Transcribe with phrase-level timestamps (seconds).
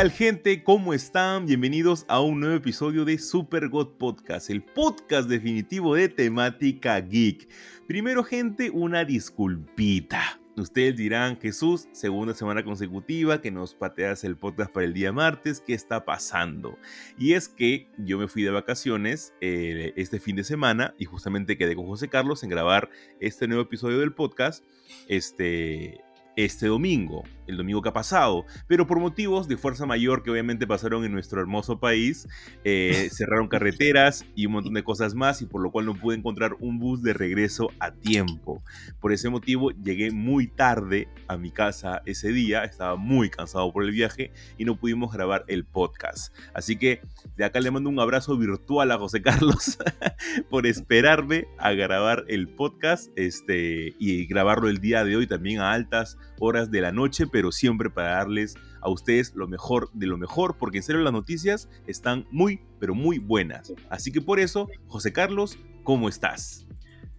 [0.00, 0.62] Tal gente?
[0.64, 1.44] ¿Cómo están?
[1.44, 7.46] Bienvenidos a un nuevo episodio de Super God Podcast, el podcast definitivo de temática geek.
[7.86, 10.40] Primero gente, una disculpita.
[10.56, 15.60] Ustedes dirán, Jesús, segunda semana consecutiva que nos pateas el podcast para el día martes,
[15.60, 16.78] ¿qué está pasando?
[17.18, 21.58] Y es que yo me fui de vacaciones eh, este fin de semana y justamente
[21.58, 22.88] quedé con José Carlos en grabar
[23.20, 24.64] este nuevo episodio del podcast.
[25.08, 26.00] Este,
[26.36, 30.66] este domingo, el domingo que ha pasado, pero por motivos de fuerza mayor que obviamente
[30.66, 32.28] pasaron en nuestro hermoso país,
[32.64, 36.16] eh, cerraron carreteras y un montón de cosas más y por lo cual no pude
[36.16, 38.62] encontrar un bus de regreso a tiempo.
[39.00, 43.84] Por ese motivo llegué muy tarde a mi casa ese día, estaba muy cansado por
[43.84, 46.34] el viaje y no pudimos grabar el podcast.
[46.54, 47.02] Así que
[47.36, 49.78] de acá le mando un abrazo virtual a José Carlos
[50.50, 55.72] por esperarme a grabar el podcast este, y grabarlo el día de hoy también a
[55.72, 60.18] altas horas de la noche, pero siempre para darles a ustedes lo mejor de lo
[60.18, 63.72] mejor, porque en serio las noticias están muy, pero muy buenas.
[63.88, 66.66] Así que por eso, José Carlos, ¿cómo estás?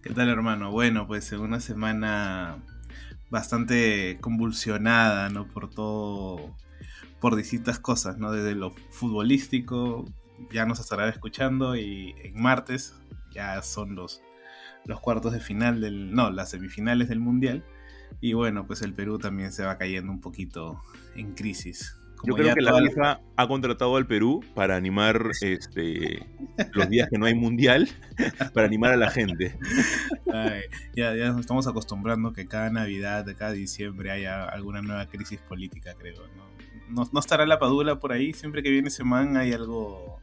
[0.02, 0.70] ¿Qué tal hermano?
[0.70, 2.62] Bueno, pues en una semana
[3.30, 5.46] bastante convulsionada, ¿no?
[5.46, 6.56] Por todo,
[7.20, 8.32] por distintas cosas, ¿no?
[8.32, 10.04] Desde lo futbolístico,
[10.50, 12.94] ya nos estará escuchando y en martes
[13.32, 14.22] ya son los,
[14.84, 17.64] los cuartos de final del, no, las semifinales del Mundial.
[18.20, 20.80] Y bueno, pues el Perú también se va cayendo un poquito
[21.16, 21.96] en crisis.
[22.24, 26.24] Yo creo que la FIFA ha contratado al Perú para animar este,
[26.72, 27.88] los días que no hay mundial,
[28.54, 29.58] para animar a la gente.
[30.94, 35.94] ya, ya nos estamos acostumbrando que cada Navidad, cada diciembre haya alguna nueva crisis política,
[35.98, 36.22] creo.
[36.36, 37.08] ¿no?
[37.10, 40.20] No, estará la padula por ahí, siempre que viene ese man hay algo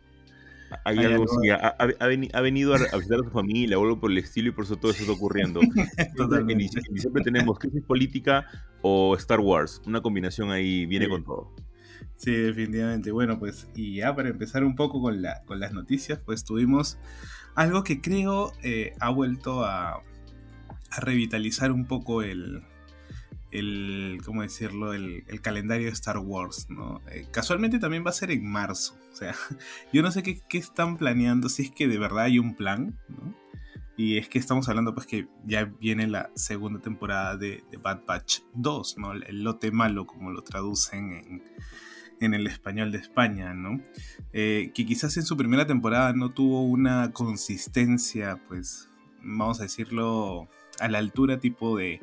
[0.86, 2.08] hay, algo, sí, ha,
[2.42, 4.92] venido a, visitar a su familia o algo por el estilo y por eso todo
[4.92, 5.60] eso está ocurriendo.
[6.18, 6.82] Totalmente.
[6.96, 8.46] Siempre tenemos crisis política
[8.82, 9.82] o Star Wars.
[9.86, 11.54] Una combinación ahí viene con todo.
[12.16, 13.12] Sí, definitivamente.
[13.12, 16.98] Bueno, pues, y ya para empezar un poco con, la, con las noticias, pues tuvimos
[17.56, 19.94] algo que creo eh, ha vuelto a,
[20.92, 22.64] a revitalizar un poco el,
[23.52, 24.94] el, ¿cómo decirlo?
[24.94, 27.02] El, calendario de Star Wars, ¿no?
[27.12, 29.34] Eh, casualmente también va a ser en marzo, o sea,
[29.94, 33.36] yo no sé qué, están planeando, si es que de verdad hay un plan, ¿no?
[33.98, 38.40] Y es que estamos hablando pues que ya viene la segunda temporada de, Bad Batch
[38.54, 39.12] 2, ¿no?
[39.12, 41.44] El lote malo, como lo traducen en,
[42.20, 43.82] en el español de España, ¿no?
[44.34, 48.90] Eh, que quizás en su primera temporada no tuvo una consistencia, pues,
[49.22, 50.48] vamos a decirlo,
[50.80, 52.00] a la altura tipo de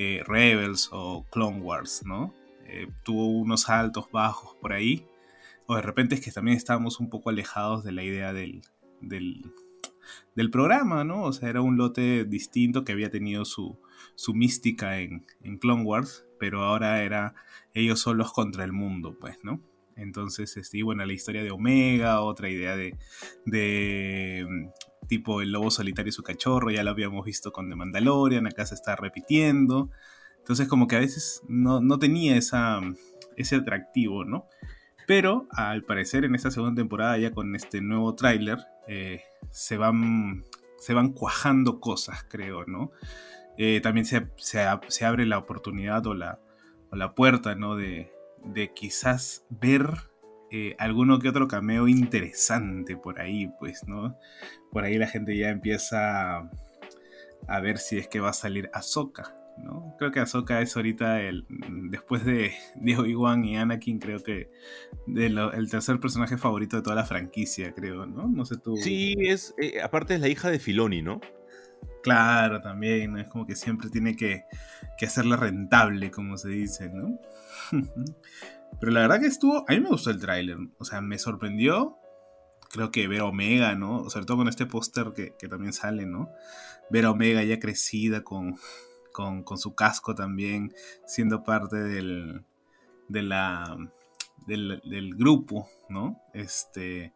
[0.00, 2.32] eh, Rebels o Clone Wars, ¿no?
[2.68, 5.04] Eh, tuvo unos altos, bajos por ahí.
[5.66, 8.62] O de repente es que también estábamos un poco alejados de la idea del,
[9.00, 11.24] del, programa, ¿no?
[11.24, 13.76] O sea, era un lote distinto que había tenido su,
[14.14, 17.34] su mística en, en Clone Wars, pero ahora era
[17.74, 19.60] ellos solos contra el mundo, pues, ¿no?
[19.96, 22.96] Entonces, este, y bueno, la historia de Omega, otra idea de,
[23.46, 24.70] de
[25.08, 28.64] tipo el lobo solitario y su cachorro, ya lo habíamos visto con The Mandalorian, acá
[28.66, 29.90] se está repitiendo.
[30.38, 32.80] Entonces como que a veces no, tenía esa,
[33.36, 34.46] ese atractivo, ¿no?
[35.06, 40.44] Pero al parecer en esta segunda temporada ya con este nuevo tráiler eh, se, van,
[40.78, 42.92] se van cuajando cosas, creo, ¿no?
[43.56, 46.38] Eh, también se, se, abre la oportunidad o la,
[46.90, 47.74] o la puerta, ¿no?
[47.74, 48.12] De,
[48.44, 49.94] de quizás ver
[50.50, 54.16] eh, alguno que otro cameo interesante por ahí, pues, ¿no?
[54.72, 56.38] Por ahí la gente ya empieza
[57.46, 59.94] a, ver si es que va a salir Ahsoka, ¿no?
[59.98, 61.46] Creo que Ahsoka es ahorita el,
[61.90, 64.50] después de, de Obi-Wan y Anakin, creo que
[65.14, 68.26] el tercer personaje favorito de toda la franquicia, creo, ¿no?
[68.28, 68.76] No sé tú.
[68.76, 71.20] Sí, es, eh, aparte es la hija de Filoni, ¿no?
[72.02, 73.20] Claro, también, ¿no?
[73.20, 74.44] es como que siempre tiene que,
[74.96, 77.18] que hacerla rentable, como se dice, ¿no?
[78.80, 81.96] Pero la verdad que estuvo, a mí me gustó el tráiler, o sea, me sorprendió.
[82.70, 84.10] Creo que ver Omega, ¿no?
[84.10, 86.28] Sobre todo con este póster que, también sale, ¿no?
[86.90, 88.56] Ver a Omega ya crecida con,
[89.12, 90.74] con, su casco también,
[91.06, 92.44] siendo parte del,
[93.08, 93.76] de la,
[94.46, 96.20] del, grupo, ¿no?
[96.34, 97.14] Este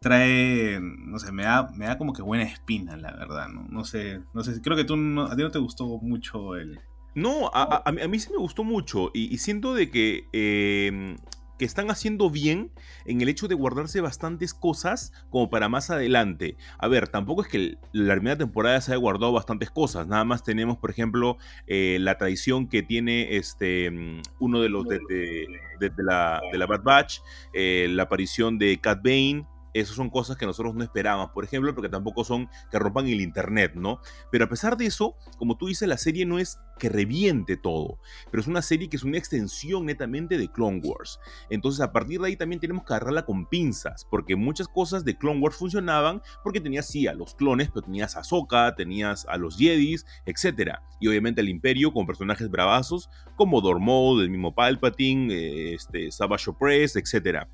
[0.00, 3.66] trae, no sé, me da, me da como que buena espina, la verdad, ¿no?
[3.68, 6.80] No sé, no sé, creo que tú a ti no te gustó mucho el,
[7.14, 11.16] no, a, mí sí me gustó mucho y, siento de que em,
[11.60, 12.70] que están haciendo bien
[13.04, 16.56] en el hecho de guardarse bastantes cosas como para más adelante.
[16.78, 20.06] A ver, tampoco es que la primera temporada se haya guardado bastantes cosas.
[20.06, 21.36] Nada más tenemos, por ejemplo,
[21.66, 23.92] eh, la tradición que tiene este
[24.38, 24.98] uno de los de,
[25.98, 27.18] la, de la, Bad Batch,
[27.52, 31.74] eh, la aparición de Cat Bane, esas son cosas que nosotros no esperábamos, por ejemplo,
[31.74, 34.00] porque tampoco son que rompan el Internet, ¿no?
[34.30, 37.98] Pero a pesar de eso, como tú dices, la serie no es que reviente todo,
[38.30, 41.20] pero es una serie que es una extensión netamente de Clone Wars.
[41.50, 45.16] Entonces, a partir de ahí también tenemos que agarrarla con pinzas, porque muchas cosas de
[45.16, 49.36] Clone Wars funcionaban porque tenías sí a los clones, pero tenías a Ahsoka, tenías a
[49.36, 50.78] los Jedis, etc.
[51.00, 56.50] Y obviamente el Imperio con personajes bravazos como Dormo, el mismo Palpatine, eh, este, Savage
[56.50, 57.46] Opress, etc.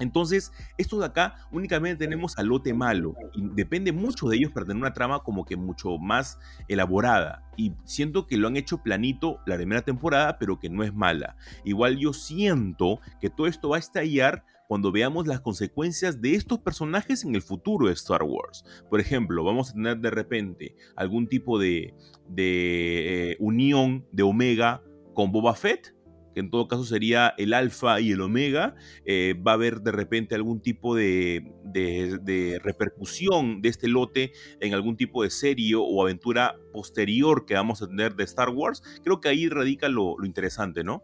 [0.00, 4.66] Entonces, estos de acá únicamente tenemos al lote malo y depende mucho de ellos para
[4.66, 6.38] tener una trama como que mucho más
[6.68, 7.44] elaborada.
[7.56, 11.36] Y siento que lo han hecho planito la primera temporada, pero que no es mala.
[11.64, 16.60] Igual yo siento que todo esto va a estallar cuando veamos las consecuencias de estos
[16.60, 18.64] personajes en el futuro de Star Wars.
[18.88, 21.92] Por ejemplo, vamos a tener de repente algún tipo de,
[22.28, 24.80] de eh, unión de Omega
[25.12, 25.92] con Boba Fett
[26.34, 28.74] que en todo caso sería el alfa y el omega,
[29.04, 31.42] eh, va a haber de repente algún tipo de,
[32.62, 37.88] repercusión de este lote en algún tipo de serie o aventura posterior que vamos a
[37.88, 38.82] tener de Star Wars.
[39.02, 41.02] Creo que ahí radica lo, interesante, ¿no?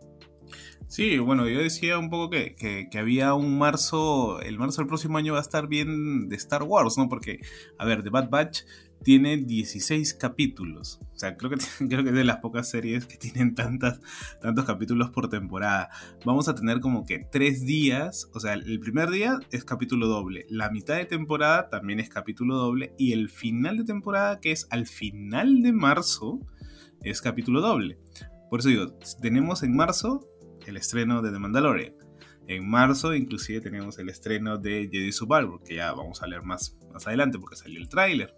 [0.88, 5.18] Sí, bueno, yo decía un poco que, que, había un marzo, el marzo del próximo
[5.18, 7.08] año va a estar bien de Star Wars, ¿no?
[7.08, 7.40] Porque,
[7.76, 8.60] a ver, The Bad Batch
[9.02, 11.00] tiene 16 capítulos.
[11.14, 11.56] O sea, creo que,
[11.88, 14.00] creo que es de las pocas series que tienen tantas,
[14.40, 15.88] tantos capítulos por temporada.
[16.24, 18.28] Vamos a tener como que tres días.
[18.34, 20.46] O sea, el primer día es capítulo doble.
[20.48, 22.94] La mitad de temporada también es capítulo doble.
[22.98, 26.40] Y el final de temporada, que es al final de marzo,
[27.02, 27.98] es capítulo doble.
[28.50, 30.28] Por eso digo, tenemos en marzo
[30.66, 31.94] el estreno de The Mandalorian.
[32.48, 36.76] En marzo inclusive tenemos el estreno de Jedi Survivor, que ya vamos a leer más,
[36.92, 38.34] más adelante porque salió el tráiler.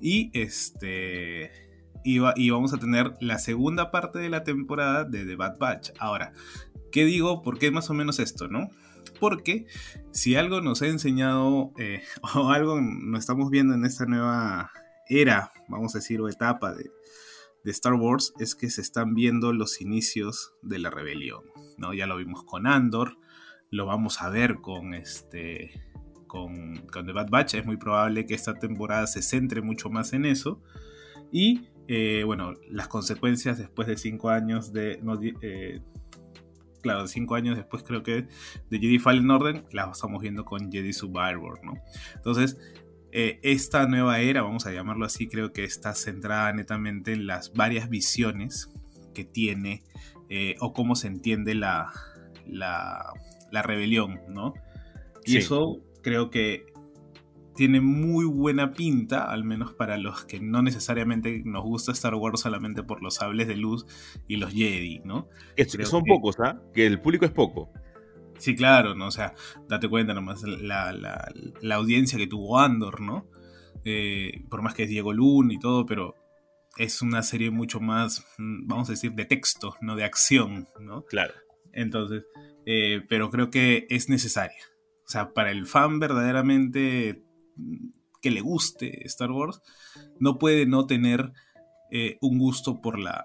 [0.00, 1.50] Y este.
[2.02, 5.90] Y, vamos a tener la segunda parte de la temporada de The Bad Batch.
[5.98, 6.32] Ahora,
[6.90, 7.42] ¿qué digo?
[7.42, 8.70] ¿Por qué más o menos esto, no?
[9.18, 9.66] Porque
[10.10, 12.02] si algo nos ha enseñado, eh,
[12.34, 14.72] o algo nos estamos viendo en esta nueva
[15.08, 16.90] era, vamos a decir, o etapa de,
[17.64, 21.42] de Star Wars, es que se están viendo los inicios de la rebelión.
[21.76, 21.92] ¿no?
[21.92, 23.18] Ya lo vimos con Andor,
[23.70, 25.89] lo vamos a ver con este
[26.30, 27.54] con, con, The Bad Batch.
[27.54, 30.62] Es muy probable que esta temporada se centre mucho más en eso.
[31.32, 35.00] Y eh, bueno, las consecuencias después de cinco años de.
[35.42, 35.80] Eh,
[36.82, 38.28] claro, cinco años después creo que
[38.70, 41.74] de Jedi Fallen Order, las estamos viendo con Jedi Survivor, ¿no?
[42.14, 42.58] Entonces,
[43.10, 47.52] eh, esta nueva era, vamos a llamarlo así, creo que está centrada netamente en las
[47.54, 48.70] varias visiones
[49.12, 49.82] que tiene
[50.60, 51.92] o cómo se entiende la,
[52.46, 53.12] la,
[53.50, 54.54] la rebelión, ¿no?
[55.24, 56.66] Y eso creo que
[57.54, 62.40] tiene muy buena pinta, al menos para los que no necesariamente nos gusta Star Wars
[62.40, 63.86] solamente por los sables de luz
[64.26, 65.28] y los Jedi, ¿no?
[65.56, 66.60] Que, son pocos, ¿ah?
[66.72, 67.70] Que el público es poco.
[68.38, 69.08] Sí, claro, ¿no?
[69.08, 69.34] O sea,
[69.68, 73.26] date cuenta nomás la, la, audiencia que tuvo Andor, ¿no?
[73.84, 76.14] Eh, por más que es Diego Luna y todo, pero
[76.78, 81.04] es una serie mucho más, mm, vamos a decir, de texto, no de acción, ¿no?
[81.04, 81.34] Claro.
[81.74, 82.24] Entonces,
[82.64, 84.69] eh, pero creo que es necesaria.
[85.10, 87.24] O sea, para el fan verdaderamente
[87.56, 87.88] mm,
[88.22, 89.60] que le guste Star Wars,
[90.20, 91.32] no puede no tener
[91.90, 93.24] eh, un gusto por la,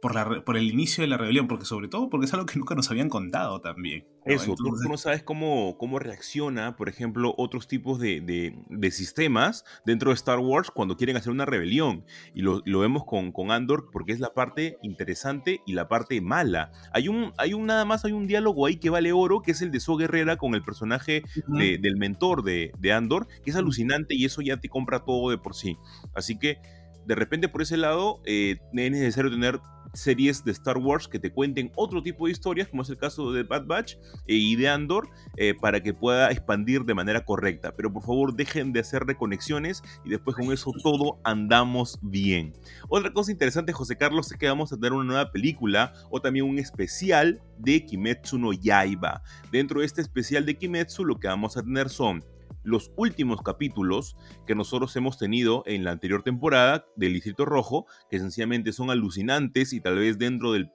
[0.00, 2.90] por, el inicio de la rebelión, porque sobre todo porque es algo que nunca nos
[2.90, 4.06] habían contado también.
[4.24, 8.54] Eso, tú, no sabes cómo, cómo reacciona, por ejemplo, otros tipos de,
[8.90, 12.04] sistemas dentro de Star Wars cuando quieren hacer una rebelión.
[12.34, 16.72] Y lo, vemos con, con, Andor porque es la parte interesante y la parte mala.
[16.92, 19.62] Hay un, hay un, nada más, hay un diálogo ahí que vale oro, que es
[19.62, 24.14] el de So Guerrera con el personaje del mentor de, de Andor, que es alucinante
[24.14, 25.76] y eso ya te compra todo de por sí.
[26.14, 26.58] Así que
[27.06, 29.60] de repente por ese lado eh, es necesario tener
[29.92, 33.32] series de Star Wars que te cuenten otro tipo de historias, como es el caso
[33.32, 37.74] de Bad Batch y de Andor, eh, para que pueda expandir de manera correcta.
[37.76, 42.52] Pero por favor dejen de hacer reconexiones y después con eso todo andamos bien.
[42.88, 46.44] Otra cosa interesante, José Carlos, es que vamos a tener una nueva película o también
[46.44, 49.22] un especial de Kimetsu no Yaiba.
[49.50, 52.24] Dentro de este especial de Kimetsu lo que vamos a tener son
[52.62, 58.18] los últimos capítulos que nosotros hemos tenido en la anterior temporada del Distrito Rojo, que
[58.18, 60.70] sencillamente son alucinantes y tal vez dentro del,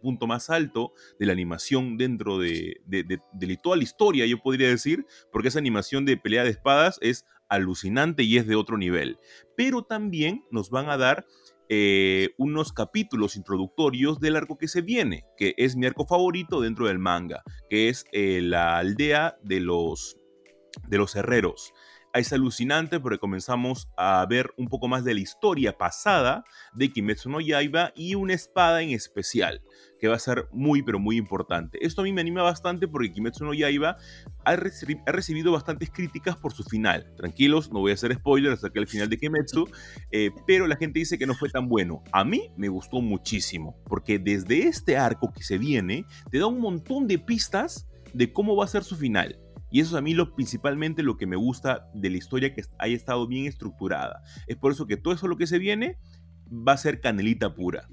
[0.00, 5.06] punto más alto de la animación dentro de, de, toda la historia, yo podría decir,
[5.32, 9.18] porque esa animación de pelea de espadas es alucinante y es de otro nivel.
[9.56, 11.26] Pero también nos van a dar
[11.68, 16.86] eh, unos capítulos introductorios del arco que se viene, que es mi arco favorito dentro
[16.86, 20.16] del manga, que es eh, la aldea de los,
[20.88, 21.72] de los herreros
[22.18, 27.28] es alucinante porque comenzamos a ver un poco más de la historia pasada de Kimetsu
[27.30, 29.62] no Yaiba y una espada en especial
[29.98, 31.78] que va a ser muy pero muy importante.
[31.84, 33.96] Esto a mí me anima bastante porque Kimetsu no Yaiba
[34.44, 37.14] ha, recibido bastantes críticas por su final.
[37.16, 39.68] Tranquilos, no voy a hacer spoilers acerca del final de Kimetsu,
[40.10, 42.02] eh, pero la gente dice que no fue tan bueno.
[42.12, 46.60] A mí me gustó muchísimo porque desde este arco que se viene te da un
[46.60, 49.38] montón de pistas de cómo va a ser su final.
[49.76, 52.64] Y eso es a mí lo, principalmente lo que me gusta de la historia que
[52.78, 54.22] haya estado bien estructurada.
[54.46, 55.98] Es por eso que todo eso lo que se viene
[56.50, 57.86] va a ser canelita pura.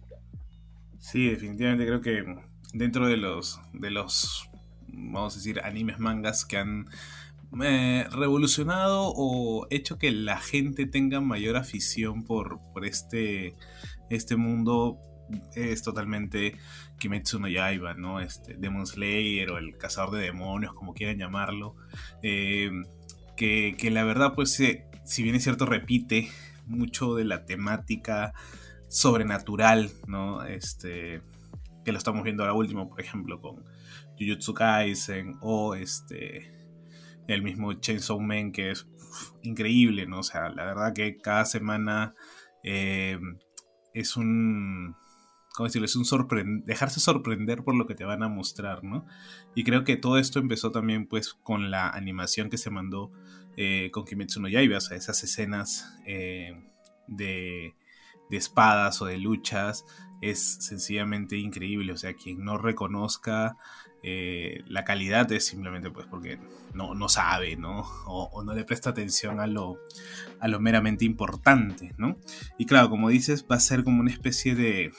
[0.97, 2.23] Sí, definitivamente creo que
[2.71, 4.49] dentro de los, de los
[4.87, 6.85] vamos a decir, animes mangas que han
[7.61, 13.55] eh, revolucionado o hecho que la gente tenga mayor afición por, por este,
[14.09, 14.99] este mundo
[15.55, 16.55] es totalmente
[16.99, 18.19] Kimetsu no Yaiba, ¿no?
[18.19, 21.75] Este, Demon Slayer o el cazador de demonios, como quieran llamarlo.
[22.21, 22.71] Eh,
[23.35, 26.29] que, la verdad, pues, si bien es cierto, repite
[26.65, 28.33] mucho de la temática
[28.87, 30.43] sobrenatural, ¿no?
[30.43, 31.21] Este,
[31.83, 33.63] que lo estamos viendo ahora último, por ejemplo, con
[34.19, 36.51] Jujutsu Kaisen o este,
[37.27, 38.87] el mismo Chainsaw Man, que es
[39.41, 40.19] increíble, ¿no?
[40.19, 42.15] O sea, la verdad que cada semana
[42.63, 43.19] eh,
[43.93, 44.95] es un
[45.53, 45.85] ¿cómo decirlo?
[45.85, 49.05] Es un dejarse sorprender por lo que te van a mostrar, ¿no?
[49.55, 53.11] Y creo que todo esto empezó también pues con la animación que se mandó
[53.55, 56.59] eh, con Kimetsu no Yaiba, o sea, esas escenas eh,
[57.07, 57.75] de,
[58.31, 59.85] de, espadas o de luchas
[60.21, 63.57] es sencillamente increíble, o sea, quien no reconozca
[64.01, 66.39] eh, la calidad es simplemente pues porque
[66.73, 67.81] no, no sabe, ¿no?
[68.07, 69.77] O, o, no le presta atención a lo,
[70.39, 72.15] a lo meramente importante, ¿no?
[72.57, 74.91] Y claro, como dices, va a ser como una especie de,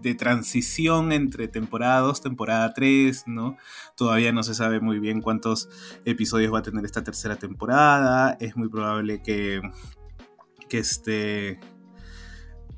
[0.00, 3.56] de transición entre temporada 2, temporada 3, ¿no?
[3.96, 5.68] Todavía no se sabe muy bien cuántos
[6.04, 8.36] episodios va a tener esta tercera temporada.
[8.40, 9.60] Es muy probable que,
[10.68, 11.60] que este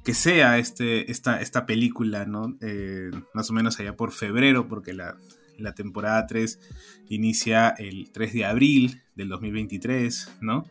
[0.07, 2.57] que sea este, esta, esta película, ¿no?
[2.61, 5.17] Eh, más o menos allá por febrero, porque la,
[5.59, 6.61] la, temporada 3
[7.09, 10.65] inicia el 3 de abril del 2023, ¿no?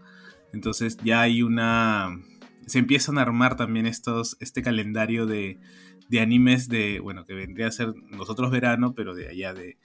[0.54, 2.18] Entonces ya hay una...
[2.66, 5.60] Se empiezan a armar también estos, este calendario de,
[6.08, 9.78] de animes de, bueno, que vendría a ser nosotros verano, pero de allá de,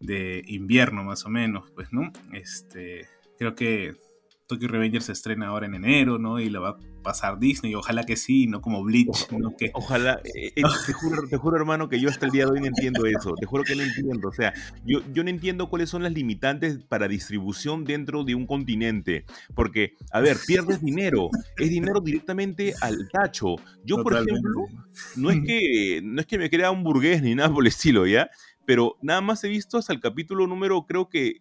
[0.00, 2.12] de invierno más o menos, pues, ¿no?
[2.32, 3.06] Este,
[3.38, 3.96] creo que
[4.46, 6.40] Tokyo Revengers se estrena ahora en enero, ¿no?
[6.40, 6.78] Y lo va
[7.08, 9.56] pasar Disney, ojalá que sí, no como Bleach, ¿no?
[9.56, 9.70] Que...
[9.72, 12.60] Ojalá, eh, eh, te, juro, te juro, hermano, que yo hasta el día de hoy
[12.60, 14.52] no entiendo eso, te juro que no entiendo, o sea,
[14.84, 19.24] yo, yo no entiendo cuáles son las limitantes para distribución dentro de un continente,
[19.54, 23.56] porque, a ver, pierdes dinero, es dinero directamente al tacho.
[23.84, 24.66] Yo, por ejemplo,
[25.16, 28.06] no es, que, no es que me crea un burgués ni nada por el estilo,
[28.06, 28.28] ¿ya?
[28.66, 31.40] Pero nada más he visto hasta el capítulo número, creo que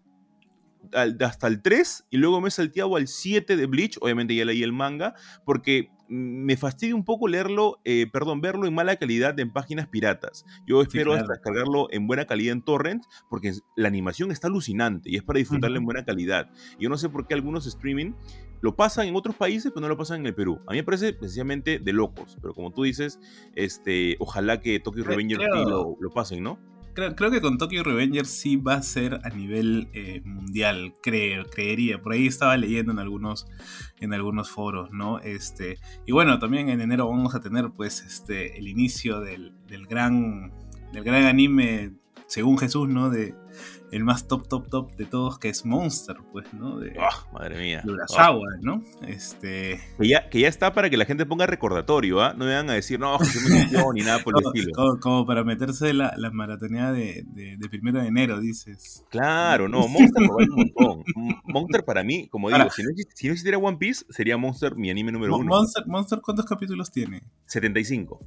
[0.93, 4.63] hasta el 3 y luego me he salteado al 7 de Bleach, obviamente ya leí
[4.63, 5.13] el manga,
[5.45, 10.45] porque me fastidia un poco leerlo, eh, perdón, verlo en mala calidad en páginas piratas.
[10.65, 15.23] Yo espero descargarlo en buena calidad en torrent, porque la animación está alucinante y es
[15.23, 16.49] para disfrutarlo en buena calidad.
[16.79, 18.13] Yo no sé por qué algunos streaming
[18.61, 20.59] lo pasan en otros países, pero no lo pasan en el Perú.
[20.65, 23.19] A mí me parece precisamente de locos, pero como tú dices,
[23.55, 26.57] este, ojalá que Tokyo Revengers lo, lo pasen, ¿no?
[26.97, 32.01] Creo, que con Tokyo Revengers sí va a ser a nivel eh, mundial, creo, creería.
[32.01, 33.47] Por ahí estaba leyendo en algunos,
[33.99, 35.19] en algunos foros, ¿no?
[35.19, 39.85] Este, y bueno, también en enero vamos a tener pues este, el inicio del, del
[39.85, 40.51] gran,
[40.91, 41.93] del gran anime,
[42.27, 43.11] según Jesús, ¿no?
[43.11, 43.35] De,
[43.91, 46.77] el más top, top, top de todos, que es Monster, pues, ¿no?
[46.77, 47.81] De, oh, madre mía.
[47.83, 48.83] De Urasawa, ¿no?
[49.07, 49.79] Este...
[49.97, 52.33] Que ya, que ya está para que la gente ponga recordatorio, ¿ah?
[52.37, 54.99] No me van a decir, no, que me ni nada por el estilo.
[54.99, 59.05] Como, para meterse la, la maratonía de, de, primero de enero, dices.
[59.09, 61.03] Claro, no, Monster me vale un montón.
[61.45, 64.89] Monster para mí, como digo, si, no, si no, existiera One Piece, sería Monster mi
[64.89, 65.45] anime número uno.
[65.45, 67.21] Monster, Monster, ¿cuántos capítulos tiene?
[67.45, 68.19] 75.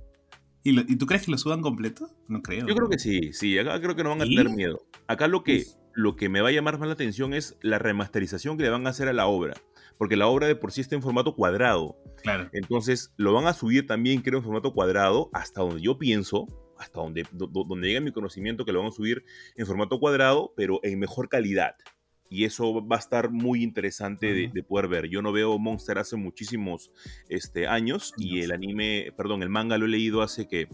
[0.63, 2.11] ¿Y, tú crees que lo suban completo?
[2.29, 2.67] No creo.
[2.67, 4.87] Yo creo que sí, sí, acá creo que no van a tener miedo.
[5.07, 5.65] Acá lo que,
[5.95, 8.87] lo que me va a llamar más la atención es la remasterización que le van
[8.87, 9.55] a hacer a la obra.
[9.97, 11.97] Porque la obra de por sí está en formato cuadrado.
[12.23, 12.49] Claro.
[12.53, 16.47] Entonces lo van a subir también, creo, en formato cuadrado, hasta donde yo pienso,
[16.79, 19.25] hasta donde, donde llega mi conocimiento, que lo van a subir
[19.57, 21.75] en formato cuadrado, pero en mejor calidad
[22.31, 25.09] y eso va a estar muy interesante de, poder ver.
[25.09, 26.93] Yo no veo Monster hace muchísimos
[27.29, 30.69] este, años y el anime, perdón, el manga lo he leído hace que,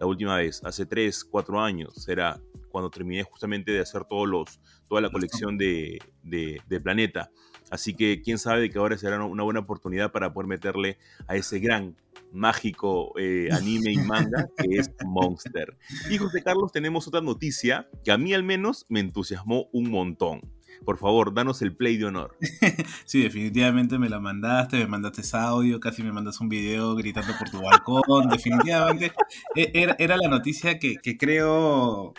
[0.00, 4.60] la última vez, hace 3, 4 años, era cuando terminé justamente de hacer todos los,
[4.88, 7.30] toda la colección de, de, Planeta.
[7.70, 10.98] Así que quién sabe que ahora será una buena oportunidad para poder meterle
[11.28, 11.96] a ese gran
[12.32, 15.78] mágico eh, anime y manga que es Monster.
[16.10, 20.55] Y José Carlos, tenemos otra noticia que a mí al menos me entusiasmó un montón.
[20.84, 22.36] Por favor, danos el play de honor.
[23.04, 27.32] sí, definitivamente me la mandaste, me mandaste ese audio, casi me mandas un video gritando
[27.38, 28.28] por tu balcón.
[28.30, 29.12] definitivamente
[29.54, 32.14] e, era, la noticia que, que creo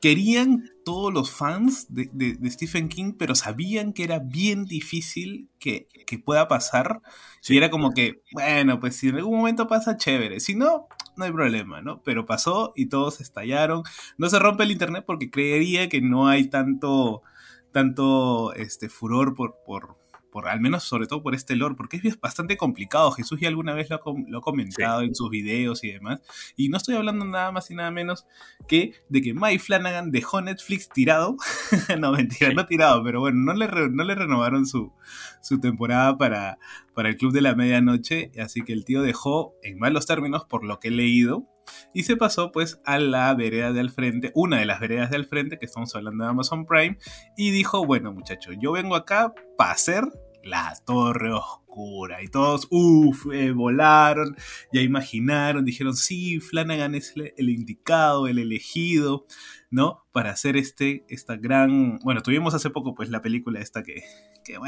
[0.00, 5.86] querían todos los fans de, Stephen King, pero sabían que era bien difícil que,
[6.24, 7.00] pueda pasar.
[7.48, 10.40] Y era como que, bueno, pues si en algún momento pasa, chévere.
[10.40, 10.88] Si no,
[11.20, 12.02] no hay problema, ¿no?
[12.02, 13.84] Pero pasó y todos estallaron.
[14.18, 17.22] No se rompe el internet porque creería que no hay tanto,
[17.70, 19.96] tanto este, furor por, por,
[20.30, 23.10] por al menos sobre todo por este lore, porque es bastante complicado.
[23.12, 26.20] Jesús ya alguna vez lo ha, comentado en sus videos y demás.
[26.56, 28.26] Y no estoy hablando nada más y nada menos
[28.68, 31.36] que de que Mike Flanagan dejó Netflix tirado.
[31.98, 34.92] no, mentira, no tirado, pero bueno, no le, no le renovaron su,
[35.40, 36.58] su temporada para,
[36.94, 38.32] para el Club de la Medianoche.
[38.40, 41.46] Así que el tío dejó, en malos términos, por lo que he leído,
[41.92, 45.58] y se pasó pues a la vereda del frente, una de las veredas del frente,
[45.58, 46.98] que estamos hablando de Amazon Prime,
[47.36, 50.04] y dijo, bueno muchachos, yo vengo acá para hacer
[50.42, 52.22] la torre oscura.
[52.22, 54.36] Y todos, uff, eh, volaron,
[54.72, 59.26] ya imaginaron, dijeron, sí, Flanagan es el, indicado, el elegido,
[59.70, 60.04] ¿no?
[60.12, 61.98] Para hacer este, esta gran...
[61.98, 64.02] Bueno, tuvimos hace poco pues la película esta que,
[64.44, 64.58] que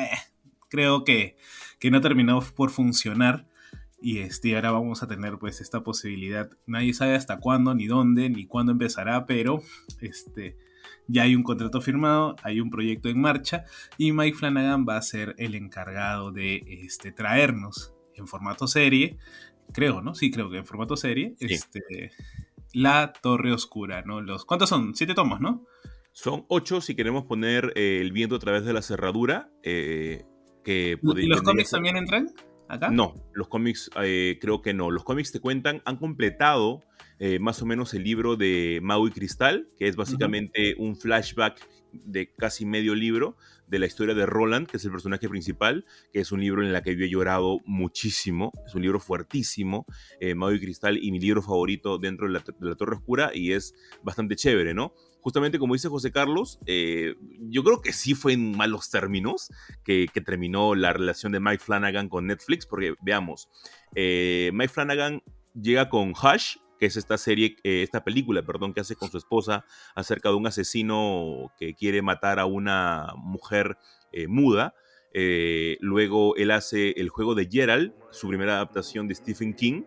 [0.69, 1.37] creo que,
[1.79, 3.47] que no terminó por funcionar
[4.03, 6.51] y este, ahora vamos a tener pues esta posibilidad.
[6.67, 9.63] Nadie sabe hasta cuándo, ni dónde, ni cuándo empezará, pero
[10.01, 10.57] este,
[11.07, 13.65] ya hay un contrato firmado, hay un proyecto en marcha
[13.97, 19.19] y Mike Flanagan va a ser el encargado de este, traernos en formato serie,
[19.73, 20.15] creo, ¿no?
[20.15, 22.11] Sí, creo que en formato serie, este,
[22.73, 24.21] La Torre Oscura, ¿no?
[24.21, 24.97] Los, ¿Cuántos son?
[24.97, 25.65] Siete tomos, ¿no?
[26.11, 29.51] Son ocho si queremos poner eh, el viento a través de la cerradura.
[29.63, 30.25] Eh,
[30.63, 32.29] que ¿Y los cómics también entran?
[32.91, 34.91] No, los cómics eh, creo que no.
[34.91, 36.83] Los cómics te cuentan, han completado
[37.19, 41.61] eh, más o menos el libro de Maui Cristal, que es básicamente un flashback
[41.93, 46.21] de casi medio libro de la historia de Roland, que es el personaje principal, que
[46.21, 49.87] es un libro en el que yo he llorado muchísimo, es un libro fuertísimo,
[50.21, 53.53] eh, Maui Cristal y mi libro favorito dentro de la, de la Torre Oscura y
[53.53, 54.95] es bastante chévere, ¿no?
[55.23, 57.15] Justamente como dice José Carlos, eh,
[57.49, 59.51] yo creo que sí fue en malos términos
[59.85, 63.49] que, terminó la relación de Mike Flanagan con Netflix, porque veamos,
[63.95, 65.23] eh, Mike Flanagan
[65.55, 69.19] llega con Hush, que es esta serie, eh, esta película, perdón, que hace con su
[69.19, 73.79] esposa acerca de un asesino que quiere matar a una mujer
[74.29, 74.75] muda.
[75.81, 79.85] luego él hace el juego de Gerald, su primera adaptación de Stephen King.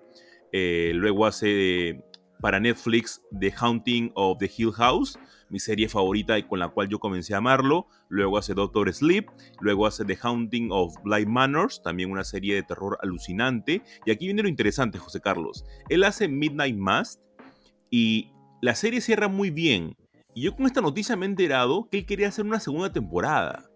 [0.52, 2.02] luego hace
[2.42, 5.18] para Netflix The Haunting of the Hill House,
[5.50, 7.88] mi serie favorita y con la cual yo comencé a amarlo.
[8.10, 9.28] Luego hace Doctor Sleep,
[9.60, 13.82] luego hace The Haunting of Blind Manors, también una serie de terror alucinante.
[14.06, 15.66] Y aquí viene lo interesante, José Carlos.
[15.90, 17.20] Él hace Midnight Mass
[17.90, 19.96] y la serie cierra muy bien.
[20.34, 23.70] Y yo con esta noticia me he enterado que él quería hacer una segunda temporada.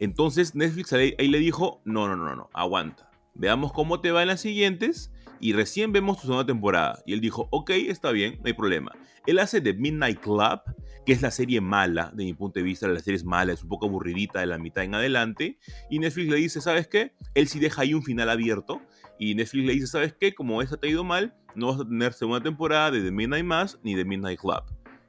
[0.00, 3.07] Entonces Netflix ahí, le dijo, no, no, no, no, aguanta.
[3.34, 7.02] Veamos cómo te va en las siguientes y recién vemos su segunda temporada.
[7.06, 8.92] Y él dijo, ok, está bien, no hay problema.
[9.26, 10.60] Él hace The Midnight Club,
[11.04, 13.62] que es la serie mala, de mi punto de vista, la serie es mala, es
[13.62, 15.58] un poco aburridita de la mitad en adelante.
[15.90, 17.12] Y Netflix le dice, ¿sabes qué?
[17.34, 18.80] Él sí deja ahí un final abierto.
[19.18, 20.34] Y Netflix le dice, ¿sabes qué?
[20.34, 23.44] Como esa te ha ido mal, no vas a tener segunda temporada de The Midnight
[23.44, 24.62] Mass ni The Midnight Club.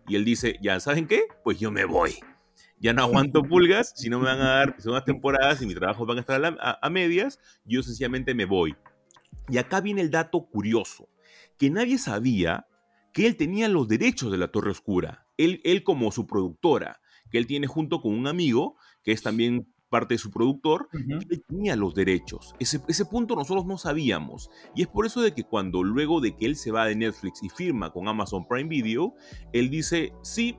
[0.07, 1.23] Y él dice, ¿ya saben qué?
[1.43, 2.15] Pues yo me voy
[2.79, 6.05] ya no aguanto pulgas, si no me van a dar segundas temporadas y mi trabajo
[6.05, 8.75] van a estar a, a, medias, yo sencillamente me voy.
[9.49, 11.09] Y acá viene el dato curioso,
[11.57, 12.67] que nadie sabía
[13.13, 17.37] que él tenía los derechos de la Torre Oscura, él, él como su productora, que
[17.37, 21.75] él tiene junto con un amigo, que es también parte de su productor, él tenía
[21.75, 22.53] los derechos.
[22.59, 24.51] Ese, ese punto nosotros no sabíamos.
[24.75, 27.43] Y es por eso de que cuando luego de que él se va de Netflix
[27.43, 29.15] y firma con Amazon Prime Video,
[29.51, 30.57] él dice, sí,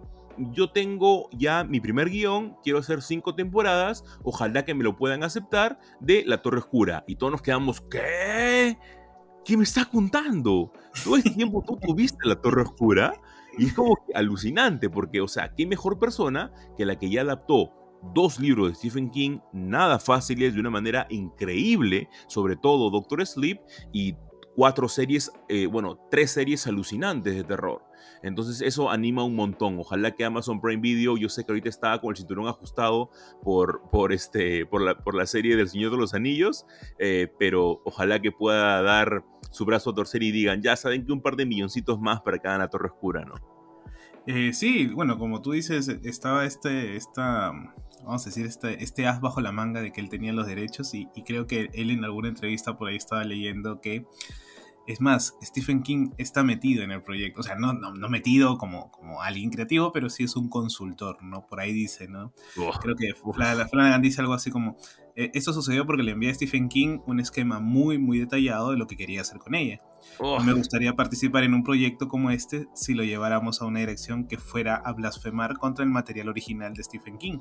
[0.53, 5.22] yo tengo ya mi primer guion, quiero hacer cinco temporadas, ojalá que me lo puedan
[5.22, 7.05] aceptar, de La Torre Oscura.
[7.07, 8.79] Y todos nos quedamos, ¿qué?
[9.44, 10.72] ¿Qué me estás contando?
[11.05, 13.12] Todo este tiempo tú tuviste La Torre Oscura.
[13.59, 17.72] Y es como alucinante, porque, o sea, qué mejor persona que la que ya adaptó
[18.14, 23.61] dos libros de Stephen King, nada fáciles, de una manera increíble, sobre todo Doctor Sleep,
[23.92, 24.14] y
[24.55, 27.83] cuatro series, eh, bueno, tres series alucinantes de terror.
[28.23, 29.79] Entonces eso anima un montón.
[29.79, 33.11] Ojalá que Amazon Prime Video, yo sé que ahorita está con el cinturón ajustado
[33.43, 36.67] por, por, este, por, la, por la serie del Señor de los Anillos,
[36.99, 41.13] eh, pero ojalá que pueda dar su brazo a torcer y digan, ya saben que
[41.13, 43.35] un par de milloncitos más para hagan la Torre Oscura, ¿no?
[44.27, 47.53] Eh, sí, bueno, como tú dices, estaba este, esta,
[48.05, 50.95] vamos a decir, este, este as bajo la manga de que él tenía los derechos
[50.95, 54.07] y, y creo que él en alguna entrevista por ahí estaba leyendo que
[54.87, 58.91] es más, Stephen King está metido en el proyecto, o sea, no, no, metido como,
[58.91, 61.47] como alguien creativo, pero sí es un consultor, ¿no?
[61.47, 62.33] Por ahí dice, ¿no?
[62.81, 64.77] Creo que la Flanagan dice algo así como,
[65.35, 68.87] esto sucedió porque le envié a Stephen King un esquema muy, muy detallado de lo
[68.87, 69.79] que quería hacer con ella.
[70.45, 74.39] me gustaría participar en un proyecto como este si lo lleváramos a una dirección que
[74.39, 77.41] fuera a blasfemar contra el material original de Stephen King.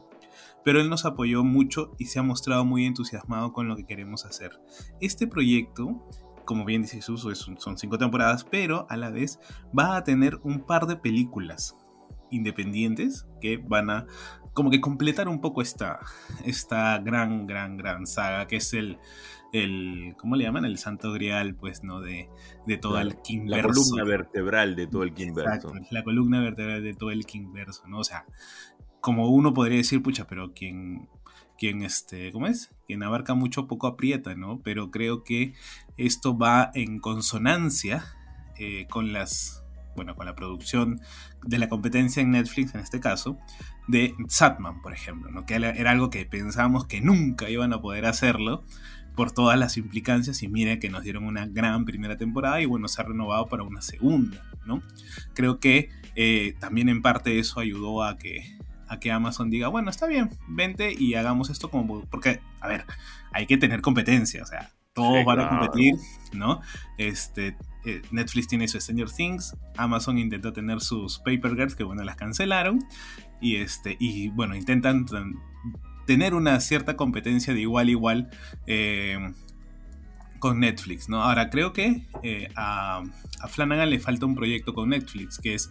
[0.64, 4.26] Pero él nos apoyó mucho y se ha mostrado muy entusiasmado con lo que queremos
[4.26, 4.60] hacer.
[5.00, 6.00] Este proyecto
[6.46, 7.28] como bien dice Jesús,
[7.60, 9.40] son cinco temporadas, pero a la vez
[9.78, 11.76] va a tener un par de películas
[12.32, 14.08] independientes que van a
[14.54, 16.00] como que completar un poco esta,
[16.46, 18.98] esta gran, gran, gran saga que es el,
[19.54, 20.66] el ¿cómo le llaman?
[20.66, 22.02] El santo grial, pues, ¿no?
[22.02, 22.30] De,
[22.66, 26.84] de todo el King La columna vertebral de todo el King Exacto, la columna vertebral
[26.84, 28.00] de todo el King Verso, ¿no?
[28.00, 28.26] O sea,
[29.02, 31.08] como uno podría decir, pucha, pero quien
[31.60, 32.74] quien, este, ¿cómo es?
[32.88, 34.62] Quien abarca mucho poco aprieta, ¿no?
[34.64, 35.54] Pero creo que
[35.98, 38.06] esto va en consonancia
[38.58, 41.02] eh, con las, bueno, con la producción
[41.44, 43.38] de la competencia en Netflix, en este caso,
[43.88, 45.46] de Satman, por ejemplo, ¿no?
[45.46, 48.64] Que era algo que pensábamos que nunca iban a poder hacerlo
[49.16, 52.88] por todas las implicancias y mire que nos dieron una gran primera temporada y bueno,
[52.88, 54.82] se ha renovado para una segunda, ¿no?
[55.34, 58.58] Creo que eh, también en parte eso ayudó a que
[58.90, 62.06] a que Amazon diga, bueno, está bien, vente y hagamos esto como...
[62.06, 62.86] Porque, a ver,
[63.32, 65.96] hay que tener competencia, o sea, todos van a competir,
[66.34, 66.62] ¿no?
[66.98, 67.56] Este,
[67.90, 72.16] eh, Netflix tiene su Stranger Things, Amazon intentó tener sus Paper Girls, que bueno, las
[72.16, 72.80] cancelaron,
[73.42, 75.06] y, este, y bueno, intentan
[76.06, 78.30] tener una cierta competencia de igual a igual
[78.68, 79.34] eh,
[80.40, 81.22] con Netflix, ¿no?
[81.24, 83.04] Ahora, creo que eh, a,
[83.42, 85.70] a Flanagan le falta un proyecto con Netflix, que es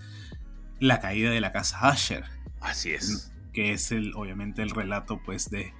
[0.80, 2.24] la caída de la casa Asher.
[2.60, 3.32] Así es.
[3.52, 5.72] Que es el, obviamente el relato pues de,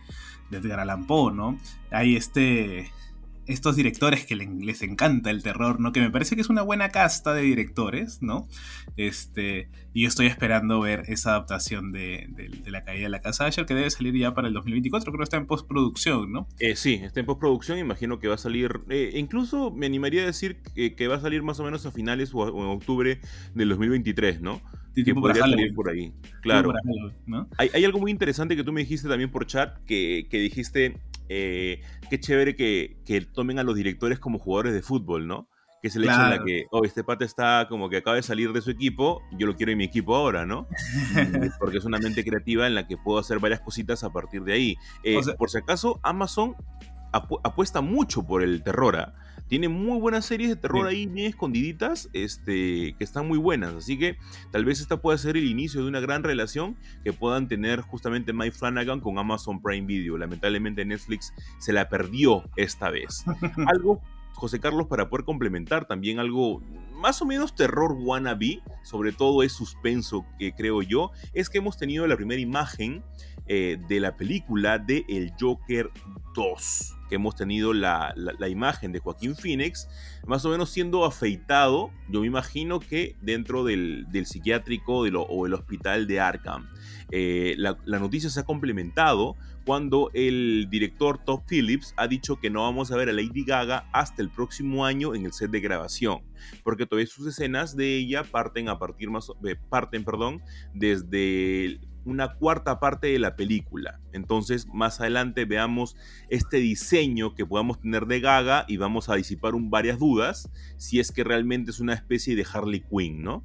[0.51, 1.59] de Edgar Allan Poe, ¿no?
[1.91, 2.91] Hay este,
[3.49, 5.93] estos directores que les encanta el terror, ¿no?
[5.93, 8.47] Que me parece que es una buena casta de directores, ¿no?
[8.97, 12.29] Este, y yo estoy esperando ver esa adaptación de,
[12.67, 15.25] La caída de la casa Asher, que debe salir ya para el 2024, creo que
[15.25, 16.47] está en postproducción, ¿no?
[16.59, 20.27] Eh, sí, está en postproducción, imagino que va a salir, eh, incluso me animaría a
[20.27, 23.21] decir que, va a salir más o menos a finales o, en octubre
[23.55, 24.61] del 2023, ¿no?
[25.05, 26.13] que podría salir por ahí.
[26.43, 26.73] Claro.
[27.57, 30.97] hay, algo muy interesante que tú me dijiste también por chat, que, dijiste,
[31.29, 35.49] eh, qué chévere que, tomen a los directores como jugadores de fútbol, ¿no?
[35.81, 38.53] Que se le echa la que, oh, este pata está como que acaba de salir
[38.53, 40.67] de su equipo, yo lo quiero en mi equipo ahora, ¿no?
[41.61, 44.55] Porque es una mente creativa en la que puedo hacer varias cositas a partir de
[44.55, 44.77] ahí.
[45.05, 46.57] Eh, por si acaso, Amazon
[47.13, 49.15] apuesta mucho por el terror, ¿ah?
[49.49, 53.75] Tiene muy buenas series de terror ahí bien escondiditas, este, que están muy buenas.
[53.75, 54.19] Así que
[54.51, 58.33] tal vez esta pueda ser el inicio de una gran relación que puedan tener justamente
[58.33, 60.19] Mike Flanagan con Amazon Prime Video.
[60.19, 63.25] Lamentablemente Netflix se la perdió esta vez.
[63.67, 64.03] Algo
[64.35, 69.51] José Carlos, para poder complementar también algo más o menos terror wannabe, sobre todo es
[69.51, 73.03] suspenso que creo yo, es que hemos tenido la primera imagen
[73.49, 75.91] eh, de la película de El Joker
[76.37, 78.15] 2 que hemos tenido la,
[78.49, 79.89] imagen de Joaquín Phoenix,
[80.27, 86.07] más o menos siendo afeitado, yo me imagino que dentro del, psiquiátrico o el hospital
[86.07, 86.69] de Arkham.
[87.11, 92.63] Eh, la, noticia se ha complementado cuando el director Todd Phillips ha dicho que no
[92.63, 96.23] vamos a ver a Lady Gaga hasta el próximo año en el set de grabación,
[96.65, 100.43] porque todavía sus escenas de ella parten a partir más eh, parten, perdón,
[100.75, 104.01] desde una cuarta parte de la película.
[104.13, 105.97] Entonces, más adelante veamos
[106.29, 111.01] este diseño que podamos tener de Gaga y vamos a disipar un, varias dudas si
[111.01, 113.45] es que realmente es una especie de Harley Quinn, ¿no?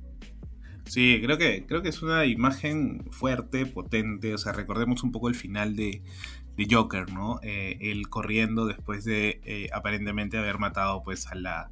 [0.85, 4.33] Sí, creo que, creo que es una imagen fuerte, potente.
[4.33, 6.01] O sea, recordemos un poco el final de,
[6.69, 7.39] Joker, ¿no?
[7.41, 11.71] Eh, él corriendo después de eh, aparentemente haber matado pues a la,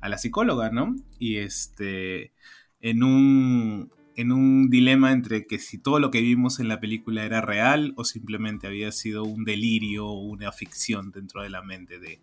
[0.00, 0.96] a la psicóloga, ¿no?
[1.18, 2.32] Y este,
[2.80, 7.24] en un, en un dilema entre que si todo lo que vimos en la película
[7.24, 11.98] era real o simplemente había sido un delirio o una ficción dentro de la mente
[11.98, 12.20] de,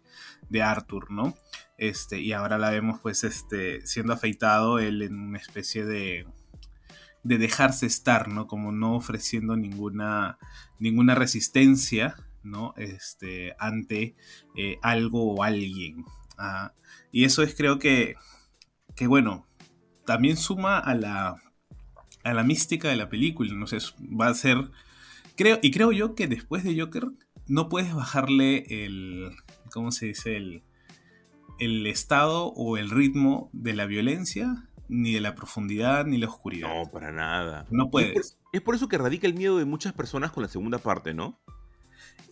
[0.49, 1.36] de, Arthur, ¿no?
[1.78, 6.28] Este, y ahora la vemos pues este, siendo afeitado él en una especie de,
[7.23, 8.47] de dejarse estar, ¿no?
[8.47, 10.38] Como no ofreciendo ninguna,
[10.80, 12.73] ninguna resistencia, ¿no?
[12.78, 14.15] Este, ante
[14.56, 16.06] eh, algo o alguien.
[16.38, 16.73] ¿ah?
[17.12, 18.15] Y eso es creo que,
[18.95, 19.47] que, bueno,
[20.06, 21.36] también suma a la
[22.29, 23.53] a la mística de la película.
[23.53, 24.71] No sé, va a ser.
[25.35, 27.05] Creo, y creo yo que después de Joker
[27.47, 29.31] no puedes bajarle el.
[29.71, 30.35] ¿Cómo se dice?
[30.37, 30.63] El,
[31.59, 36.69] el estado o el ritmo de la violencia ni de la profundidad ni la oscuridad.
[36.69, 37.65] No, para nada.
[37.69, 38.09] No puedes.
[38.09, 40.79] Es por, es por eso que radica el miedo de muchas personas con la segunda
[40.79, 41.39] parte, ¿no?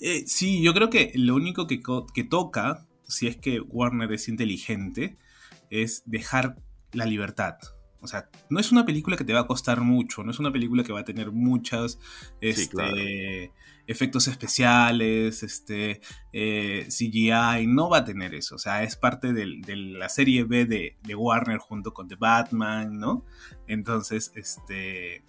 [0.01, 1.81] Eh, sí, yo creo que lo único que,
[2.13, 5.17] que toca, si es que Warner es inteligente,
[5.69, 6.57] es dejar
[6.93, 7.57] la libertad.
[8.07, 10.51] O sea, no es una película que te va a costar mucho, no es una
[10.51, 11.99] película que va a tener muchas
[12.39, 12.95] este, claro.
[13.85, 15.99] efectos especiales, este,
[16.31, 18.55] eh, CGI, no va a tener eso.
[18.55, 22.97] O sea, es parte de la serie B de, de Warner junto con The Batman,
[22.97, 23.25] ¿no?
[23.67, 25.23] Entonces, este,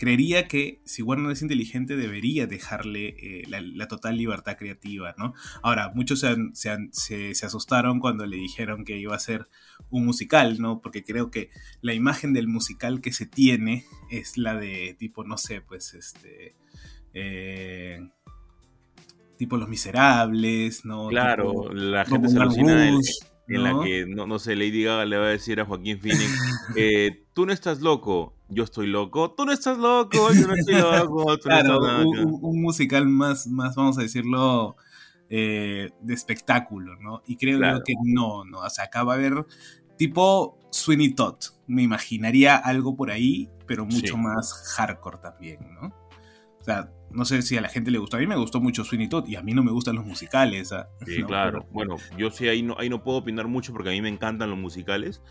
[0.00, 5.34] creería que si Warner es inteligente debería dejarle eh, la, la total libertad creativa, ¿no?
[5.62, 9.18] Ahora, muchos se, han- se han- se- se asustaron cuando le dijeron que iba a
[9.20, 9.46] ser
[9.90, 10.80] un musical, ¿no?
[10.80, 11.50] Porque creo que
[11.82, 16.56] la imagen del musical que se tiene es la de tipo, no sé, pues este...
[17.14, 18.00] eh,
[19.36, 21.08] tipo Los Miserables, ¿no?
[21.08, 23.12] Claro, Tipo- la gente se alucina Rouge,
[23.56, 23.78] en ¿no?
[23.78, 26.30] la que, no, no sé, Lady Gaga le va a decir a Joaquín Phoenix,
[26.76, 30.74] eh, tú no estás loco, yo estoy loco, tú no estás loco, yo no estoy
[30.76, 32.28] loco, tú Claro, no estás un, loco.
[32.28, 34.76] un- un musical más, más, vamos a decirlo,
[35.28, 37.22] eh, de espectáculo, ¿no?
[37.26, 37.78] Y creo Claro.
[37.78, 39.46] yo que no, no, o sea, acá va a haber
[39.96, 41.36] tipo Sweeney Todd,
[41.66, 44.16] me imaginaría algo por ahí, pero mucho Sí.
[44.16, 45.92] más hardcore también, ¿no?
[46.60, 48.84] O sea, no sé si a la gente le gustó, a mí me gustó mucho
[48.84, 50.88] Sweeney Todd y a mí no me gustan los musicales, ¿ah?
[51.06, 51.26] Sí, ¿no?
[51.26, 51.66] claro.
[51.72, 54.50] Bueno, yo sí ahí no, ahí no puedo opinar mucho porque a mí me encantan
[54.50, 55.22] los musicales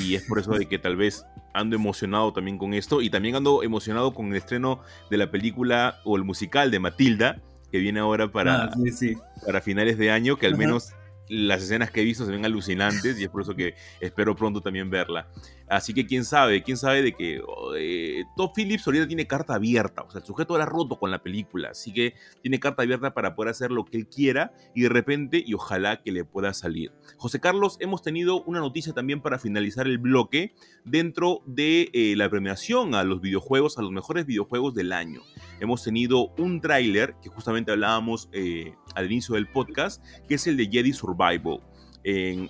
[0.00, 3.34] y es por eso de que tal vez ando emocionado también con esto y también
[3.36, 7.98] ando emocionado con el estreno de la película o el musical de Matilda que viene
[8.00, 9.16] ahora para, Ah, sí, sí.
[9.44, 10.58] para finales de año, que al Ajá.
[10.60, 10.92] menos
[11.28, 14.60] las escenas que he visto se ven alucinantes y es por eso que espero pronto
[14.60, 15.26] también verla.
[15.68, 17.42] Así que quién sabe, quién sabe de que
[17.76, 21.22] eh, Todd Phillips ahorita tiene carta abierta, o sea, el sujeto era roto con la
[21.22, 24.88] película, así que tiene carta abierta para poder hacer lo que él quiera y de
[24.88, 26.92] repente y ojalá que le pueda salir.
[27.16, 32.30] José Carlos, hemos tenido una noticia también para finalizar el bloque dentro de eh, la
[32.30, 35.22] premiación a los videojuegos, a los mejores videojuegos del año.
[35.58, 40.56] Hemos tenido un tráiler que justamente hablábamos eh, al inicio del podcast, que es el
[40.56, 41.60] de Jedi Survival.
[42.08, 42.48] Eh,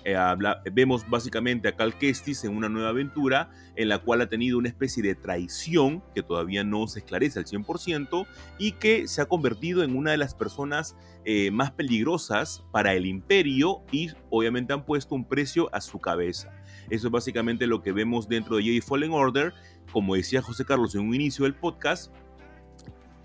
[0.71, 4.69] vemos básicamente a Cal Kestis en una nueva aventura en la cual ha tenido una
[4.69, 8.27] especie de traición que todavía no se esclarece al 100%
[8.59, 13.07] y que se ha convertido en una de las personas eh, más peligrosas para el
[13.07, 16.51] imperio y obviamente han puesto un precio a su cabeza.
[16.91, 19.55] Eso es básicamente lo que vemos dentro de Jedi Fallen Order.
[19.91, 22.13] Como decía José Carlos en un inicio del podcast,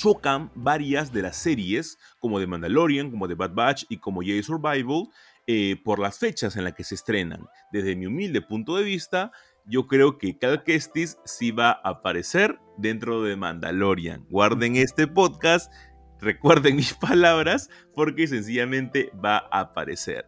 [0.02, 4.42] chocan varias de las series, como The Mandalorian, como The Bad Batch y como Jedi
[4.42, 5.08] Survival,
[5.46, 7.46] eh, por las fechas en las que se estrenan.
[7.72, 9.32] Desde mi humilde punto de vista,
[9.66, 14.24] yo creo que Cal Kestis sí va a aparecer dentro de Mandalorian.
[14.30, 15.72] Guarden este podcast,
[16.20, 20.26] recuerden mis palabras, porque sencillamente va a aparecer.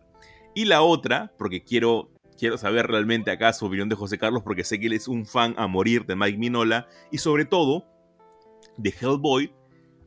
[0.54, 4.64] Y la otra, porque quiero, quiero saber realmente acá su opinión de José Carlos, porque
[4.64, 7.86] sé que él es un fan a morir de Mike Minola, y sobre todo
[8.76, 9.54] de Hellboy,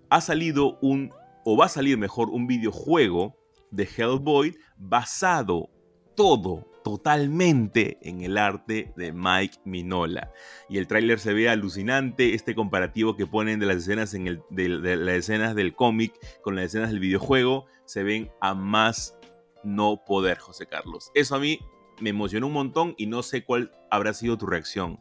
[0.10, 1.12] ha salido un,
[1.46, 3.38] o va a salir mejor, un videojuego
[3.72, 5.70] de Hellboy basado
[6.16, 10.32] todo, totalmente en el arte de Mike Minola.
[10.68, 14.42] Y el tráiler se ve alucinante, este comparativo que ponen de las escenas, en el,
[14.50, 19.16] de, las escenas del cómic con las escenas del videojuego, se ven a más
[19.64, 21.12] no poder, José Carlos.
[21.14, 21.60] Eso a mí
[22.00, 25.00] me emocionó un montón y no sé cuál habrá sido tu reacción.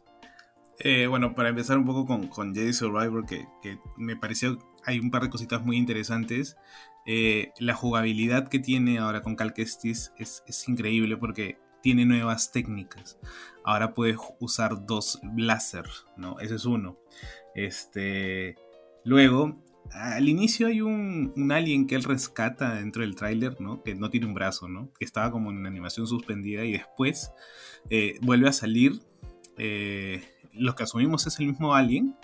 [0.79, 4.99] Eh, bueno, para empezar un poco con, con Jedi Survivor, que, que me pareció, hay
[4.99, 6.57] un par de cositas muy interesantes.
[7.09, 13.17] Eh, la jugabilidad que tiene ahora con Cal Kestis es, increíble porque tiene nuevas técnicas.
[13.63, 15.85] Ahora puedes usar dos láser,
[16.17, 16.37] ¿no?
[16.41, 16.97] Ese es uno.
[17.55, 18.55] Este,
[19.05, 23.83] luego, al inicio hay un, alien que él rescata dentro del tráiler, ¿no?
[23.83, 24.91] Que no tiene un brazo, ¿no?
[24.99, 27.31] Que estaba como en una animación suspendida y después
[27.89, 28.99] eh, vuelve a salir.
[29.57, 32.17] Eh, lo que asumimos es el mismo alien,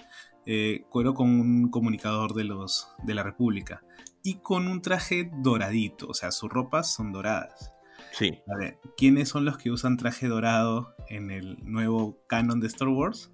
[0.90, 3.82] cuero con un comunicador de, los, de la República
[4.24, 7.74] y con un traje doradito, o sea, sus ropas son doradas.
[8.14, 8.40] Sí.
[8.48, 12.88] A ver, ¿quiénes son los que usan traje dorado en el nuevo canon de Star
[12.88, 13.32] Wars?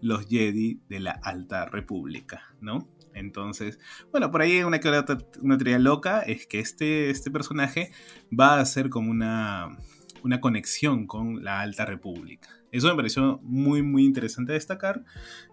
[0.00, 2.88] Los Jedi de la Alta República, ¿no?
[3.12, 3.78] Entonces,
[4.12, 4.80] bueno, por ahí una,
[5.42, 7.92] una teoría loca es que este, este personaje
[8.32, 9.76] va a ser como una,
[10.22, 12.48] una conexión con la Alta República.
[12.72, 15.04] Eso me pareció muy, muy interesante destacar.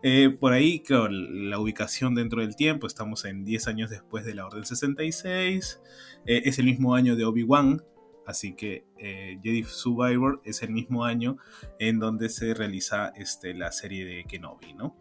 [0.03, 4.35] Eh, por ahí, claro, la ubicación dentro del tiempo, estamos en 10 años después de
[4.35, 5.81] la Orden 66,
[6.25, 7.81] eh, es el mismo año de Obi-Wan,
[8.27, 11.37] así que eh, Jedi Survivor es el mismo año
[11.79, 14.95] en donde se realiza este, la serie de Kenobi, ¿no?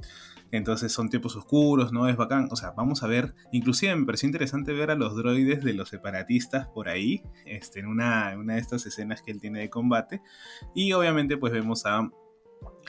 [0.53, 2.09] Entonces son tiempos oscuros, ¿no?
[2.09, 2.49] Es bacán.
[2.51, 3.35] O sea, vamos a ver.
[3.53, 7.23] Inclusive me pareció interesante ver a los droides de los separatistas por ahí.
[7.45, 10.23] Este, en una, una de estas escenas que él tiene de combate.
[10.75, 12.09] Y obviamente, pues vemos a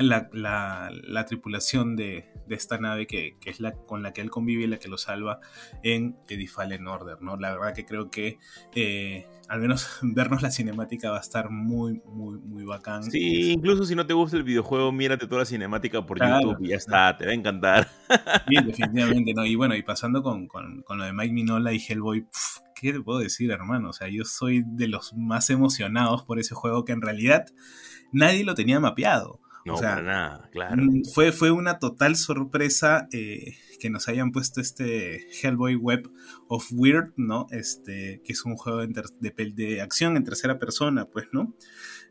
[0.03, 4.29] la, la, tripulación de, de, esta nave que, que, es la con la que él
[4.29, 5.39] convive y la que lo salva
[5.83, 7.37] en The Fallen Order, ¿no?
[7.37, 8.37] La verdad que creo que
[8.75, 13.03] eh, al menos vernos la cinemática va a estar muy, muy, muy bacán.
[13.03, 16.69] Sí, incluso si no te gusta el videojuego, mírate toda la cinemática por YouTube y
[16.69, 17.87] ya está, te va a encantar.
[18.47, 19.45] Bien, definitivamente, ¿no?
[19.45, 22.27] Y bueno, y pasando con, con, con lo de Mike Minola y Hellboy,
[22.75, 23.89] ¿qué te puedo decir, hermano?
[23.89, 27.45] O sea, yo soy de los más emocionados por ese juego que en realidad
[28.11, 29.39] nadie lo tenía mapeado.
[29.67, 30.81] No, o sea, nada, claro.
[30.81, 36.09] Mm, fue, fue una total sorpresa eh, que nos hayan puesto este Hellboy Web
[36.47, 37.47] of Weird, ¿no?
[37.51, 41.53] Este, que es un juego de, de, acción en tercera persona, pues, ¿no?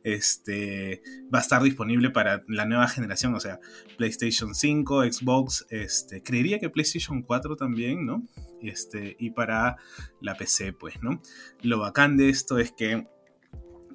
[0.05, 1.01] Este,
[1.35, 3.59] va a estar disponible para la nueva generación, o sea,
[3.97, 8.23] PlayStation 5, Xbox, este, creería que PlayStation 4 también, ¿no?
[8.61, 9.77] Este, y para
[10.21, 11.23] la PC, pues, ¿no?
[11.63, 13.09] Lo bacán de esto es que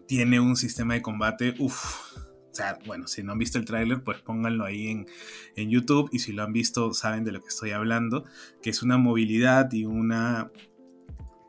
[0.08, 2.18] tiene un sistema de combate, uff,
[2.52, 5.08] o sea, bueno, si no han visto el tráiler, pues pónganlo ahí en,
[5.56, 8.26] en, YouTube y si lo han visto saben de lo que estoy hablando,
[8.62, 10.52] que es una movilidad y una,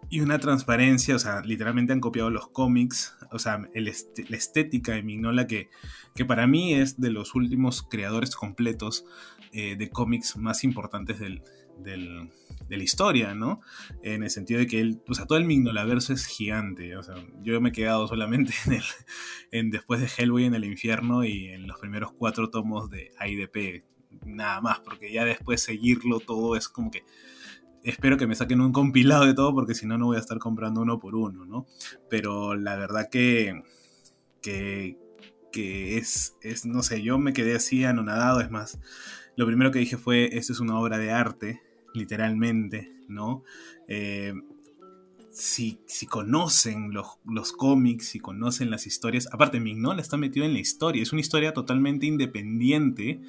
[0.08, 5.02] y una transparencia, o sea, literalmente han copiado los cómics, o sea, la estética de
[5.02, 5.70] Mignola que,
[6.14, 9.04] que para mí es de los últimos creadores completos
[9.52, 11.42] eh, de cómics más importantes del,
[11.78, 12.30] del,
[12.68, 13.60] de la historia, ¿no?
[14.02, 17.14] En el sentido de que él, o sea, todo el Mignolaverso es gigante, o sea,
[17.42, 18.82] yo me he quedado solamente en el,
[19.50, 23.84] en después de Hellboy en el infierno y en los primeros cuatro tomos de IDP,
[24.24, 27.04] nada más, porque ya después seguirlo todo es como que
[27.82, 30.38] espero que me saquen un compilado de todo porque si no no voy a estar
[30.38, 31.66] comprando uno por uno, ¿no?
[32.08, 33.62] Pero la verdad que
[34.42, 34.98] que,
[35.52, 38.78] que es, es, no sé, yo me quedé así anonadado, es más,
[39.42, 41.60] lo primero que dije fue, esto es una obra de arte,
[41.94, 43.42] literalmente, ¿no?
[43.88, 44.34] Eh,
[45.32, 50.52] si, si, conocen los, los, cómics, si conocen las historias, aparte Mignola está metido en
[50.52, 53.22] la historia, es una historia totalmente independiente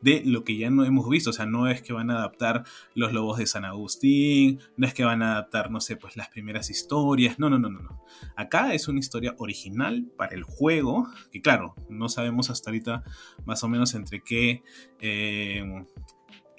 [0.00, 2.64] de lo que ya no hemos visto, o sea, no es que van a adaptar
[2.94, 6.28] los lobos de San Agustín, no es que van a adaptar, no sé, pues las
[6.28, 8.04] primeras historias, no, no, no, no, no.
[8.36, 13.02] Acá es una historia original para el juego, que claro, no sabemos hasta ahorita
[13.44, 14.62] más o menos entre qué...
[15.00, 15.84] Eh,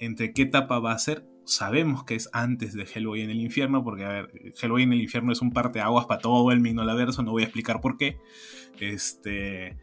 [0.00, 3.82] entre qué etapa va a ser, sabemos que es antes de Hellboy en el infierno,
[3.82, 7.22] porque a ver, Hellboy en el infierno es un parte aguas para todo el Mignolaverso,
[7.22, 8.18] no voy a explicar por qué.
[8.78, 9.76] Este,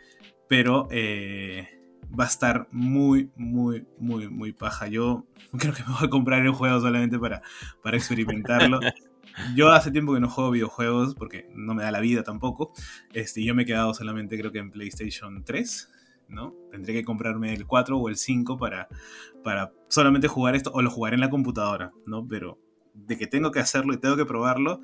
[0.48, 1.68] pero eh,
[2.18, 4.88] va a estar muy, muy, muy, muy paja.
[4.88, 5.26] Yo
[5.58, 7.42] creo que me voy a comprar el juego solamente para,
[7.84, 8.80] para experimentarlo.
[9.56, 12.74] Yo hace tiempo que no juego videojuegos porque no me da la vida tampoco.
[13.14, 15.90] Este, yo me he quedado solamente creo que en PlayStation 3
[16.30, 16.56] ¿no?
[16.72, 18.88] Tendré que comprarme el 4 o el 5 para,
[19.44, 22.28] para solamente jugar esto, o lo jugaré en la computadora, ¿no?
[22.28, 22.60] Pero
[22.94, 24.82] de que tengo que hacerlo y tengo que probarlo,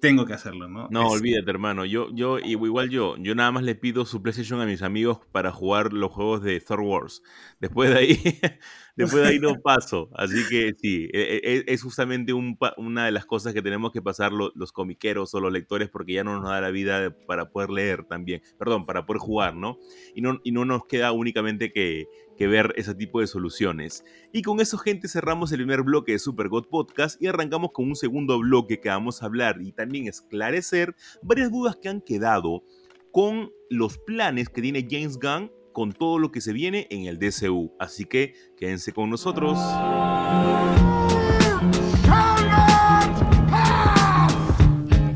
[0.00, 0.88] tengo que hacerlo, ¿no?
[0.90, 1.84] No, olvídate, hermano.
[1.84, 5.52] Yo, yo, igual yo, yo nada más le pido su PlayStation a mis amigos para
[5.52, 7.22] jugar los juegos de Star Wars.
[7.60, 8.20] Después de ahí,
[8.96, 10.08] después de ahí no paso.
[10.14, 14.32] Así que sí, e, e, es justamente una de las cosas que tenemos que pasar
[14.32, 18.04] los comiqueros o los lectores porque ya no nos da la vida para poder leer
[18.04, 18.42] también.
[18.58, 19.78] Perdón, para poder jugar, ¿no?
[20.14, 22.06] Y no, y no nos queda únicamente que
[22.36, 24.04] que ver ese tipo de soluciones.
[24.32, 27.86] Y con eso, gente, cerramos el primer bloque de Super God Podcast y arrancamos con
[27.86, 32.62] un segundo bloque que vamos a hablar y también esclarecer varias dudas que han quedado
[33.10, 37.18] con los planes que tiene James Gunn con todo lo que se viene en el
[37.18, 37.74] DCU.
[37.78, 39.58] Así que quédense con nosotros.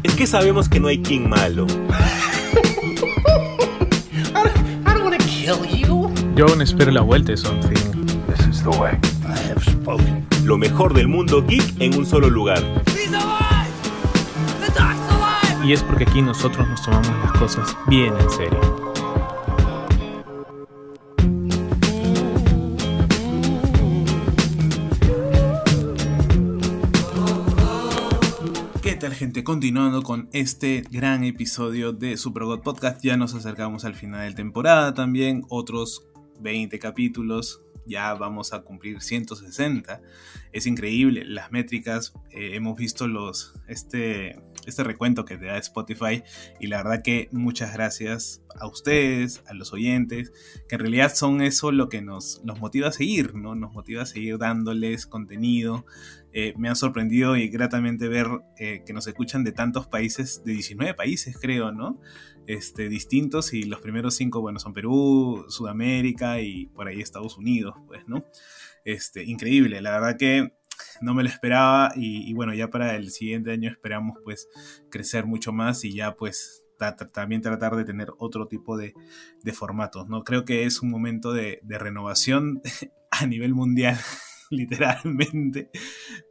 [0.02, 1.66] Es que sabemos que no hay King malo.
[6.36, 8.18] Yo aún espero la vuelta de Something.
[10.44, 12.62] Lo mejor del mundo geek en un solo lugar.
[15.64, 18.79] Y es porque aquí nosotros nos tomamos las cosas bien en serio.
[29.20, 29.44] Gente?
[29.44, 34.34] Continuando con este gran episodio de Super God Podcast, ya nos acercamos al final de
[34.34, 36.06] temporada también, otros
[36.40, 40.00] 20 capítulos, ya vamos a cumplir 160.
[40.52, 46.22] Es increíble, las métricas, eh, hemos visto los, este, este recuento que te da Spotify
[46.58, 50.32] y la verdad que muchas gracias a ustedes, a los oyentes,
[50.66, 53.54] que en realidad son eso lo que nos, nos motiva a seguir, ¿no?
[53.54, 55.84] Nos motiva a seguir dándoles contenido.
[56.32, 60.52] Eh, me han sorprendido y gratamente ver eh, que nos escuchan de tantos países, de
[60.52, 62.00] 19 países creo, ¿no?
[62.46, 67.74] Este, distintos y los primeros cinco, bueno, son Perú, Sudamérica y por ahí Estados Unidos,
[67.86, 68.24] pues, ¿no?
[68.84, 70.52] Este, increíble, la verdad que
[71.00, 74.48] no me lo esperaba y, bueno, ya para el siguiente año esperamos pues
[74.90, 76.64] crecer mucho más y ya pues
[77.12, 78.94] también tratar de tener otro tipo de,
[79.52, 80.24] formatos, ¿no?
[80.24, 82.62] Creo que es un momento de, de renovación
[83.10, 83.98] a nivel mundial,
[84.56, 85.70] literalmente,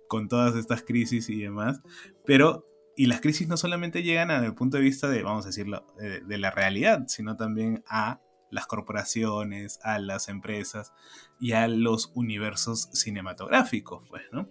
[0.08, 1.80] con todas estas crisis y demás,
[2.26, 2.66] pero
[2.96, 6.38] y las crisis no solamente llegan el punto de vista de, vamos a decirlo, de
[6.38, 8.20] la realidad, sino también a
[8.52, 10.92] las corporaciones, a las empresas
[11.40, 14.48] y a los universos cinematográficos, pues, ¿no?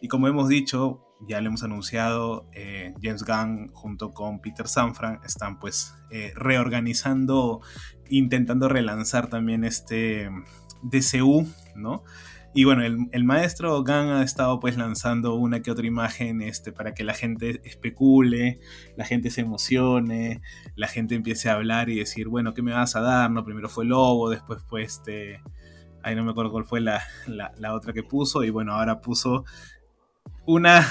[0.00, 5.20] Y como hemos dicho, ya lo hemos anunciado, eh, James Gunn junto con Peter Sanfran
[5.24, 7.60] están pues eh, reorganizando,
[8.08, 10.28] intentando relanzar también este
[10.82, 11.46] DCU,
[11.76, 12.04] ¿no?
[12.54, 16.92] Y bueno, el, maestro Gunn ha estado pues lanzando una que otra imagen este, para
[16.92, 18.60] que la gente especule,
[18.94, 20.42] la gente se emocione,
[20.76, 23.30] la gente empiece a hablar y decir, bueno, ¿qué me vas a dar?
[23.30, 25.40] No, primero fue Lobo, después fue este...
[26.02, 28.42] Ahí no me acuerdo cuál fue la, la, otra que puso.
[28.42, 29.44] Y bueno, ahora puso
[30.44, 30.84] una,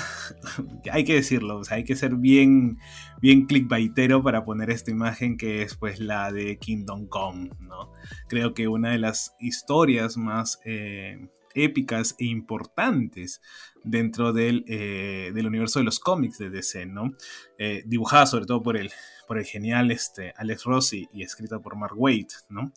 [0.91, 2.79] hay que decirlo, o sea, hay que ser bien,
[3.21, 7.91] bien clickbaitero para poner esta imagen que es pues la de Kingdom Come, ¿no?
[8.29, 13.41] Creo que una de las historias más eh, épicas e importantes
[13.83, 17.13] dentro del, eh, del, universo de los cómics de DC, ¿no?
[17.57, 18.91] Eh, dibujada sobre todo por el,
[19.27, 22.71] por el genial este, Alex Rossi y escrita por Mark Waid, ¿no?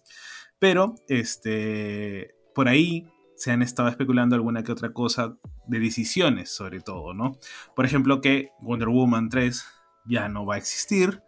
[0.58, 3.06] Pero, este, por ahí
[3.36, 7.38] se han estado especulando alguna que otra cosa de decisiones, sobre todo, ¿no?
[7.74, 9.64] Por ejemplo, que Wonder Woman 3
[10.04, 11.22] ya no va a existir.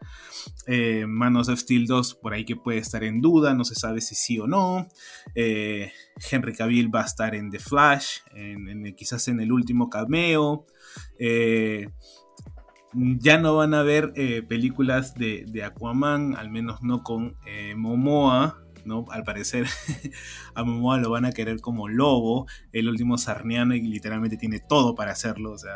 [0.66, 4.14] Eh, of Steel 2 por ahí que puede estar en duda, no se sabe si
[4.14, 4.89] sí o no.
[5.35, 5.93] Eh,
[6.31, 10.66] Henry Cavill va a estar en The Flash, en, quizás en el último cameo.
[11.18, 11.89] Eh,
[12.93, 14.14] ya no van a haber
[14.49, 17.37] películas de, de, Aquaman, al menos no con
[17.77, 18.62] Momoa.
[18.87, 19.05] ¿no?
[19.11, 19.66] Al parecer
[20.55, 24.95] a Momoa lo van a querer como lobo, el último sarniano y literalmente tiene todo
[24.95, 25.53] para hacerlo.
[25.53, 25.74] O sea,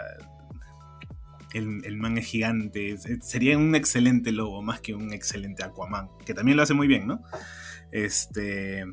[1.53, 2.97] el, man es gigante.
[3.23, 7.07] Sería un excelente lobo, más que un excelente Aquaman, que también lo hace muy bien,
[7.07, 7.23] ¿no?
[7.93, 8.85] Este.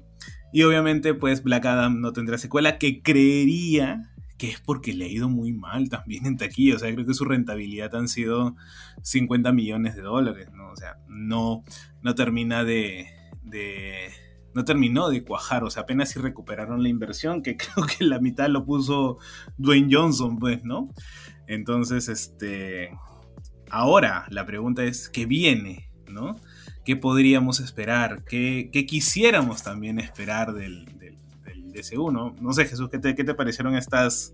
[0.53, 5.10] Y obviamente, pues Black Adam no tendrá secuela, que creería que es porque le ha
[5.10, 6.76] ido muy mal también en taquilla.
[6.76, 8.55] O sea, creo que su rentabilidad han sido
[9.01, 10.72] 50 millones de dólares, ¿no?
[10.72, 11.64] O sea, no,
[12.01, 13.08] no termina de,
[13.43, 14.12] de
[14.53, 18.20] no terminó de cuajar, o sea, apenas si recuperaron la inversión, que creo que la
[18.20, 19.18] mitad lo puso
[19.58, 20.89] Dwayne Johnson, pues, ¿no?
[21.47, 22.91] Entonces, este,
[23.69, 25.89] ahora la pregunta es, ¿qué viene?
[26.07, 26.35] ¿No?
[26.85, 28.23] ¿Qué podríamos esperar?
[28.23, 31.17] ¿Qué, quisiéramos también esperar del, del,
[31.73, 32.11] DCU?
[32.11, 32.53] ¿no?
[32.53, 34.33] sé, Jesús, ¿qué te, te parecieron estas,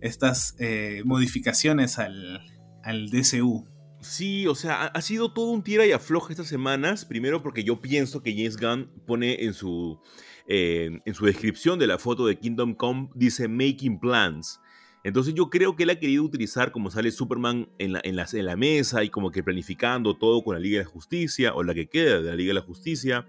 [0.00, 2.42] estas eh, modificaciones al,
[2.82, 3.64] al DCU?
[4.00, 7.04] Sí, o sea, ha, sido todo un tira y afloja estas semanas.
[7.04, 10.00] Primero porque yo pienso que James Gunn pone en su,
[10.46, 14.60] eh, en su descripción de la foto de Kingdom Come, dice Making Plans.
[15.06, 18.44] Entonces yo creo que él ha querido utilizar como sale Superman en la, en, en
[18.44, 21.74] la mesa y como que planificando todo con la Liga de la Justicia o la
[21.74, 23.24] que queda de la Liga de la Justicia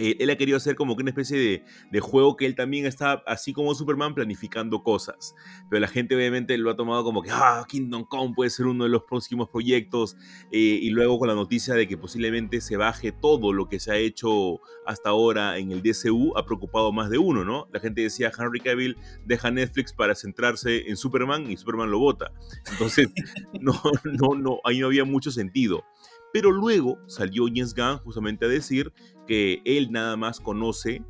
[0.00, 3.22] eh, él ha querido hacer como que una especie de, juego que él también está,
[3.26, 5.34] así como Superman, planificando cosas.
[5.68, 8.84] Pero la gente obviamente lo ha tomado como que, ah, Kingdom Come puede ser uno
[8.84, 10.16] de los próximos proyectos.
[10.50, 13.92] Eh, y luego con la noticia de que posiblemente se baje todo lo que se
[13.92, 17.68] ha hecho hasta ahora en el DCU, ha preocupado más de uno, ¿no?
[17.70, 18.96] La gente decía, Henry Cavill
[19.26, 22.32] deja Netflix para centrarse en Superman y Superman lo vota.
[22.72, 23.08] Entonces,
[23.60, 25.84] no, no, no, ahí no había mucho sentido.
[26.32, 28.92] Pero luego salió James Gunn justamente a decir
[29.30, 31.04] que él nada más conoce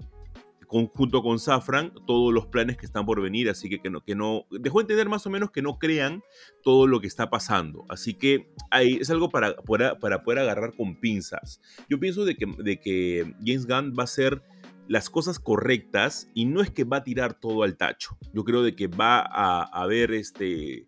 [0.67, 4.15] junto con Safran todos los planes que están por venir, así que, que, no, que
[4.15, 6.23] no dejó entender más o menos que no crean
[6.63, 7.87] todo lo que está pasando.
[7.89, 11.63] Así que ahí es algo para, para, para poder agarrar con pinzas.
[11.89, 14.43] Yo pienso de que, de que James Gunn va a hacer
[14.87, 18.19] las cosas correctas y no es que va a tirar todo al tacho.
[18.35, 20.87] Yo creo de que va a haber este,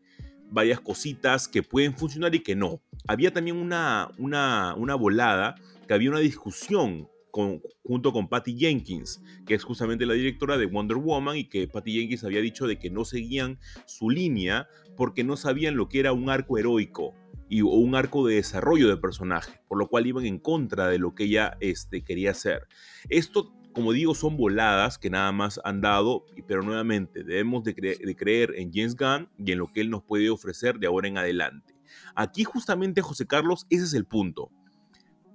[0.50, 2.82] varias cositas que pueden funcionar y que no.
[3.08, 5.54] Había también una, una, una volada
[5.88, 10.98] que había una discusión junto con Patty Jenkins, que es justamente la directora de Wonder
[10.98, 15.36] Woman y que Patty Jenkins había dicho de que no seguían su línea porque no
[15.36, 17.14] sabían lo que era un arco heroico
[17.48, 20.98] y, o un arco de desarrollo de personaje, por lo cual iban en contra de
[20.98, 22.68] lo que ella este, quería hacer.
[23.08, 28.54] Esto como digo, son voladas que nada más han dado, pero nuevamente debemos de, creer
[28.56, 31.74] en James Gunn y en lo que él nos puede ofrecer de ahora en adelante.
[32.14, 34.50] Aquí justamente, José Carlos, ese es el punto.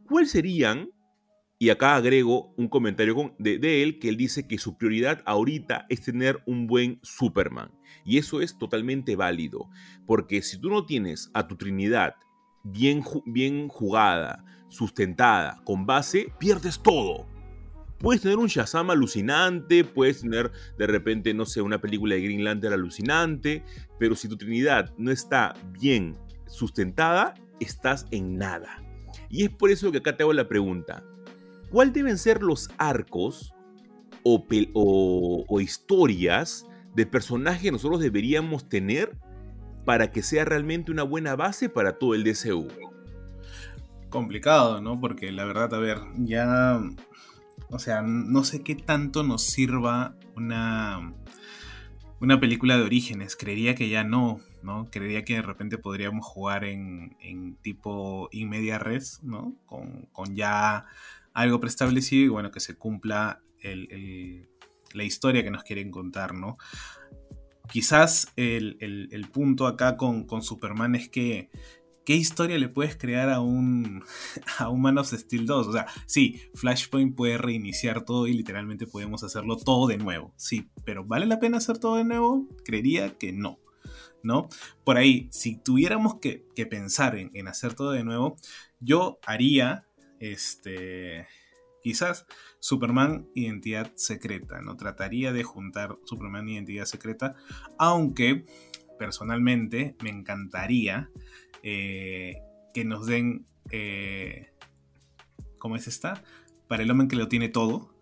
[0.07, 0.89] ¿Cuáles serían,
[1.59, 6.01] y acá agrego un comentario de, él, que él dice que su prioridad ahorita es
[6.01, 7.71] tener un buen Superman.
[8.05, 9.69] Y eso es totalmente válido,
[10.05, 12.15] porque si tú no tienes a tu Trinidad
[12.63, 17.25] bien, bien jugada, sustentada, con base, pierdes todo
[17.99, 22.43] Puedes tener un Shazam alucinante, puedes tener de repente, no sé, una película de Green
[22.43, 23.63] Lantern alucinante,
[23.97, 28.83] pero si tu Trinidad no está bien sustentada, estás en nada.
[29.29, 31.03] Y es por eso que acá te hago la pregunta.
[31.71, 33.53] ¿Cuál deben ser los arcos
[34.23, 36.65] o, historias
[36.95, 39.17] de personajes que nosotros deberíamos tener
[39.85, 42.67] para que sea realmente una buena base para todo el DCU?
[44.09, 44.99] Complicado, ¿no?
[44.99, 46.81] Porque la verdad, a ver, ya
[47.69, 51.13] o sea, no sé qué tanto nos sirva una,
[52.21, 53.35] una película de orígenes.
[53.35, 54.87] Creería que ya no, ¿no?
[54.89, 59.53] Creería que de repente podríamos jugar en, en tipo in media res, ¿no?
[59.65, 60.85] Con, ya
[61.37, 66.57] algo preestablecido y bueno, que se cumpla la historia que nos quieren contar, ¿no?
[67.69, 71.51] Quizás el, punto acá con, Superman es que
[72.05, 74.03] ¿qué historia le puedes crear a un,
[74.57, 75.67] a un Man of Steel 2?
[75.67, 80.33] O sea, sí, Flashpoint puede reiniciar todo y literalmente podemos hacerlo todo de nuevo.
[80.37, 82.47] Sí, pero ¿vale la pena hacer todo de nuevo?
[82.65, 83.59] Creería que no.
[84.23, 84.49] ¿No?
[84.83, 88.37] Por ahí, si tuviéramos que, pensar en, en, hacer todo de nuevo,
[88.79, 89.86] yo haría,
[90.19, 91.27] este,
[91.81, 92.25] quizás
[92.59, 94.77] Superman Identidad Secreta, ¿no?
[94.77, 97.35] Trataría de juntar Superman Identidad Secreta,
[97.77, 98.45] aunque
[98.97, 101.09] personalmente me encantaría
[101.63, 102.41] eh,
[102.73, 104.51] que nos den, eh,
[105.59, 106.23] ¿cómo es esta?
[106.67, 107.93] Para el hombre que lo tiene todo,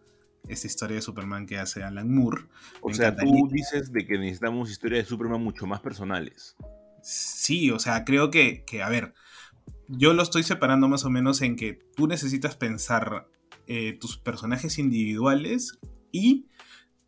[0.48, 2.44] esta historia de Superman que hace Alan Moore.
[2.82, 6.56] O sea, tú dices de que necesitamos historias de Superman mucho más personales.
[7.02, 9.14] Sí, o sea, creo que, que, a ver,
[9.88, 13.28] yo lo estoy separando más o menos en que tú necesitas pensar
[13.68, 15.78] eh, tus personajes individuales
[16.12, 16.48] y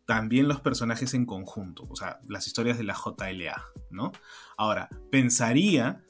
[0.06, 4.10] también los personajes en conjunto, o sea, las historias de la JLA, ¿no?
[4.56, 6.02] Ahora, pensaría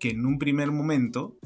[0.00, 1.36] que en un primer momento,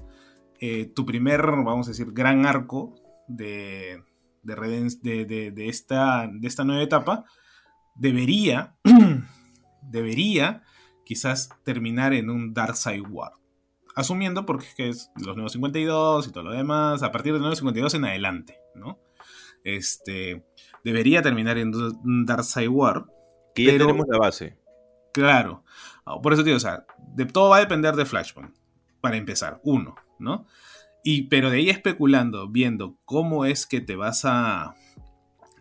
[0.60, 2.94] eh, tu primer, vamos a decir, gran arco
[3.26, 4.02] de,
[4.42, 7.24] de, de, esta, de esta nueva etapa
[7.96, 8.76] debería,
[9.82, 10.62] debería
[11.04, 13.32] quizás terminar en un Dark Side War.
[13.96, 17.58] Asumiendo porque es los nuevos 52 y todo lo demás, a partir de los nuevos
[17.58, 19.00] 52 en adelante, ¿no?
[19.64, 20.44] Este,
[20.84, 23.06] debería terminar en un Dark Side War.
[23.54, 24.58] Que ya tenemos la base.
[25.12, 25.64] Claro.
[26.04, 26.84] Ah, por eso digo, o sea,
[27.14, 28.54] de, todo va a depender de Flashpoint.
[29.00, 30.46] Para empezar, uno, ¿no?
[31.02, 34.74] Y, pero de ahí especulando, viendo cómo es que te vas a.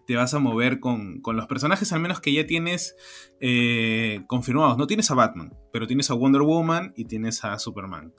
[0.06, 2.96] Te vas a mover con, los personajes, al menos que ya tienes
[3.40, 4.78] eh, confirmados.
[4.78, 8.14] No tienes a Batman, pero tienes a Wonder Woman y tienes a Superman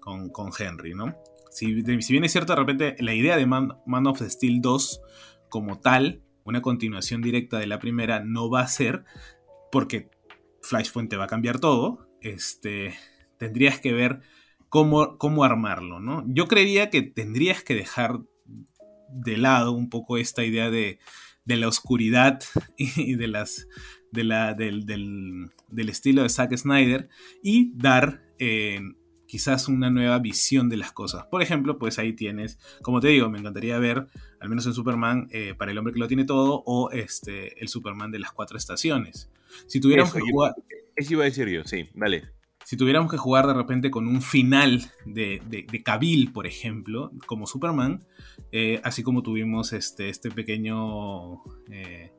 [0.00, 1.16] con, Henry, ¿no?
[1.50, 5.00] Si, si, bien es cierto, de repente la idea de Man, Man of Steel 2
[5.48, 9.04] como tal, una continuación directa de la primera, no va a ser,
[9.70, 10.10] porque
[10.62, 12.94] Flashpoint te va a cambiar todo, este,
[13.38, 14.20] tendrías que ver
[14.68, 16.24] cómo, cómo armarlo, ¿no?
[16.26, 18.20] Yo creería que tendrías que dejar
[19.10, 20.98] de lado un poco esta idea de,
[21.56, 22.40] la oscuridad
[22.76, 23.68] y de las,
[24.12, 27.08] de la, del, del, estilo de Zack Snyder
[27.42, 28.80] y dar eh,
[29.26, 31.26] quizás una nueva visión de las cosas.
[31.30, 34.06] Por ejemplo, pues ahí tienes, como te digo, me encantaría ver,
[34.40, 37.68] al menos en Superman, eh, para el hombre que lo tiene todo, o este, el
[37.68, 39.30] Superman de las cuatro estaciones.
[39.66, 40.54] Si tuviéramos que jugar...
[40.96, 42.37] Eso iba a decir yo, sí, vale.
[42.68, 48.04] Si tuviéramos que jugar de repente con un final de, de, por ejemplo, como Superman,
[48.52, 52.12] eh, así como tuvimos este, este pequeño eh,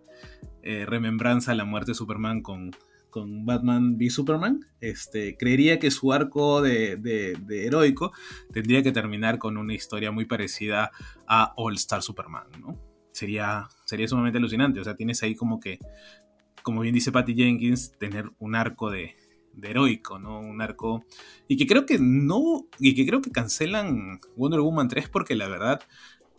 [0.87, 2.71] remembranza a la muerte de Superman con,
[3.11, 8.11] con Batman v Superman, este, creería que su arco de, heroico
[8.51, 10.89] tendría que terminar con una historia muy parecida
[11.27, 12.75] a All Star Superman, ¿no?
[13.11, 15.77] Sería, sería sumamente alucinante, o sea, tienes ahí como que,
[16.63, 19.13] como bien dice Patty Jenkins, tener un arco de,
[19.65, 20.39] heroico, ¿no?
[20.39, 21.05] Un arco.
[21.47, 22.65] Y que creo que no.
[22.79, 25.81] Y que creo que cancelan Wonder Woman 3 porque la verdad.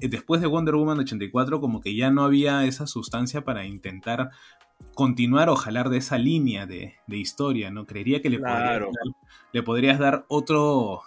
[0.01, 4.31] Eh, después de Wonder Woman 84, como que ya no había esa sustancia para intentar
[4.95, 7.87] continuar o jalar de esa línea de, historia, ¿no?
[7.87, 8.41] Creería que le,
[9.63, 11.03] podrías, dar otro,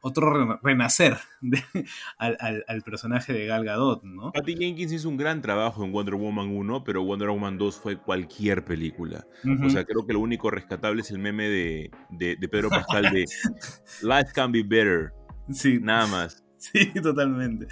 [0.00, 1.18] otro renacer
[2.18, 4.32] al, personaje de Gal Gadot, ¿no?
[4.32, 7.96] Patty Jenkins hizo un gran trabajo en Wonder Woman 1, pero Wonder Woman 2 fue
[7.96, 9.26] cualquier película.
[9.64, 13.24] O sea, creo que lo único rescatable es el meme de, de Pedro Pascal de
[14.02, 15.12] Life can be better.
[15.50, 15.78] Sí.
[15.80, 16.44] Nada más.
[16.58, 17.68] Sí, totalmente.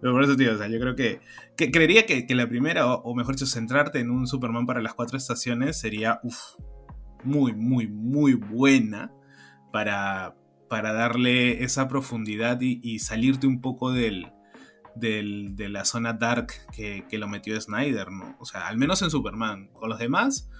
[0.00, 1.20] Pero por eso, tío, o sea, yo creo que,
[1.56, 5.18] que creería que, la primera, o, mejor dicho, centrarte en un Superman para las cuatro
[5.18, 6.54] estaciones sería, uff,
[7.24, 9.12] muy, muy, muy buena
[9.72, 10.36] para,
[10.68, 14.30] para darle esa profundidad y, salirte un poco de
[14.96, 18.36] la zona dark que, lo metió Snyder, ¿no?
[18.40, 19.68] O sea, al menos en Superman.
[19.72, 20.50] Con los demás,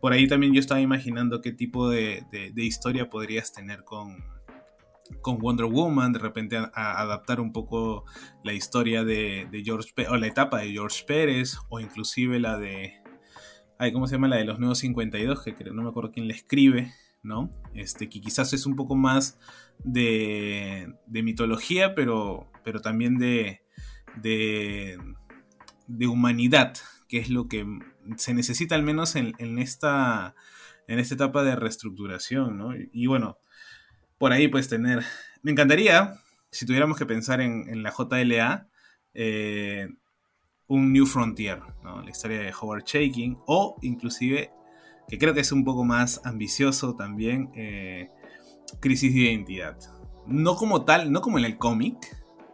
[0.00, 5.66] por ahí también yo estaba imaginando qué tipo de, de historia podrías tener con Wonder
[5.66, 8.04] Woman, de repente adaptar un poco
[8.42, 12.94] la historia de, George o la etapa de George Pérez, o inclusive la de,
[13.78, 14.28] ay, ¿cómo se llama?
[14.28, 16.92] La de los nuevos 52, que creo, no me acuerdo quién le escribe,
[17.22, 17.50] ¿no?
[17.74, 19.38] Este, que quizás es un poco más
[19.84, 23.62] de, de mitología, pero, pero también de,
[24.16, 24.98] de,
[26.06, 26.74] humanidad,
[27.08, 27.66] que es lo que
[28.16, 30.34] se necesita al menos en, en, esta,
[30.86, 32.74] en esta etapa de reestructuración, ¿no?
[32.92, 33.38] Y, bueno,
[34.18, 35.04] por ahí pues tener...
[35.42, 38.68] Me encantaría, si tuviéramos que pensar en, en la JLA,
[39.14, 39.88] eh,
[40.70, 42.00] un New Frontier, ¿no?
[42.00, 44.52] la historia de Howard Shaking, o inclusive,
[45.10, 48.10] que creo que es un poco más ambicioso también, eh,
[48.78, 49.76] Crisis de Identidad.
[50.26, 51.96] No como tal, no como en el cómic,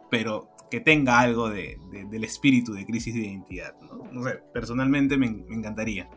[0.09, 3.75] pero que tenga algo de, de, del espíritu de Crisis de Identidad.
[4.11, 6.09] No, sé, personalmente me, me encantaría.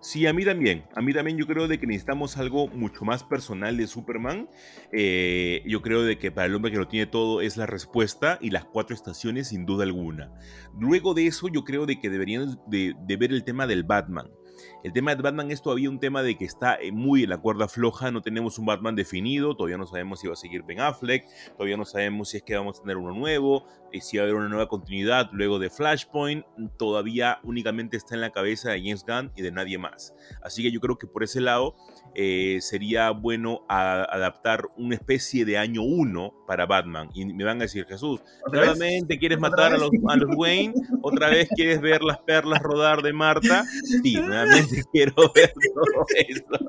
[0.00, 0.84] Sí, a mí también.
[0.94, 4.48] A mí también yo creo de que necesitamos algo mucho más personal de Superman.
[4.92, 8.38] Eh, yo creo de que para el hombre que lo tiene todo es la respuesta
[8.40, 10.30] y las cuatro estaciones sin duda alguna.
[10.78, 14.28] Luego de eso yo creo de que deberían de, de ver el tema del Batman.
[14.84, 17.38] El tema de Batman es todavía un tema de que está eh, muy en la
[17.38, 20.78] cuerda floja, no tenemos un Batman definido, todavía no sabemos si va a seguir Ben
[20.78, 21.24] Affleck,
[21.56, 24.24] todavía no sabemos si es que vamos a tener uno nuevo, eh, si va a
[24.24, 26.44] haber una nueva continuidad luego de Flashpoint,
[26.76, 30.14] todavía únicamente está en la cabeza de James Gunn y de nadie más.
[30.42, 31.76] Así que yo creo que por ese lado
[32.14, 37.10] eh, sería bueno a, adaptar una especie de año 1 para Batman.
[37.14, 38.20] Y me van a decir, Jesús,
[38.52, 40.74] ¿nuevamente quieres matar a los, a los, Wayne?
[41.02, 43.64] ¿Otra vez quieres ver las perlas rodar de Marta?
[44.02, 46.68] Sí, nuevamente quiero ver todo eso.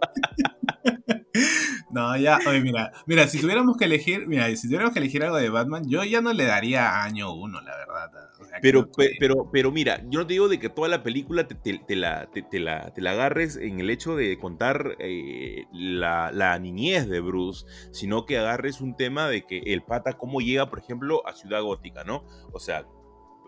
[1.91, 5.38] No, ya, oye, mira, mira, si tuviéramos que elegir, mira, si tuviéramos que elegir algo
[5.38, 8.12] de Batman, yo ya no le daría año uno, la verdad.
[8.56, 9.12] Sea, pero, que...
[9.20, 11.95] pero, pero mira, yo no te digo de que toda la película te, te, te
[11.95, 17.08] la, te, la, te, la, agarres en el hecho de contar eh, la, la, niñez
[17.08, 21.26] de Bruce, sino que agarres un tema de que el pata cómo llega, por ejemplo,
[21.28, 22.24] a Ciudad Gótica, ¿no?
[22.53, 22.86] O sea,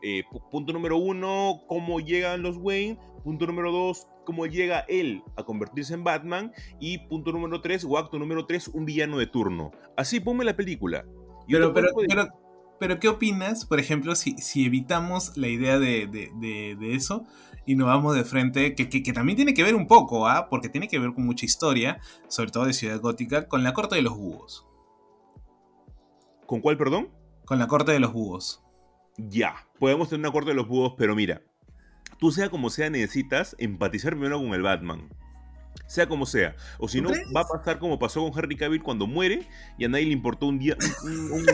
[0.04, 3.00] eh, punto número uno, cómo llegan los Wayne.
[3.24, 6.54] Punto número dos, cómo llega él a convertirse en Batman.
[6.80, 9.72] Y punto número tres, o acto número tres, un villano de turno.
[9.96, 11.06] Así ponme la película.
[11.48, 12.28] Pero, pero, pero,
[12.80, 17.26] pero, ¿qué opinas, por ejemplo, si, si evitamos la idea de, de, de, de eso
[17.66, 20.48] y nos vamos de frente, que, que, que, también tiene que ver un poco, ¿ah?
[20.50, 23.96] porque tiene que ver con mucha historia, sobre todo de Ciudad Gótica, con la corte
[23.96, 24.66] de los búhos?
[26.46, 27.10] ¿Con cuál, perdón?
[27.46, 28.64] Con la corte de los búhos.
[29.18, 31.42] Ya, podemos tener una corte de los búhos, pero mira,
[32.20, 35.10] tú sea como sea necesitas empatizar primero con el Batman.
[35.88, 36.56] Sea como sea.
[36.78, 39.90] O si no, va a pasar como pasó con Henry Cavill cuando muere y a
[39.90, 41.48] nadie le importó un día un, un, un,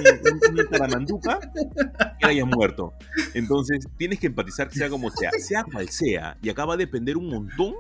[2.20, 2.94] que haya muerto.
[3.34, 6.38] Entonces, tienes que empatizar sea como sea, sea cual sea.
[6.42, 7.76] Y acá va a depender un montón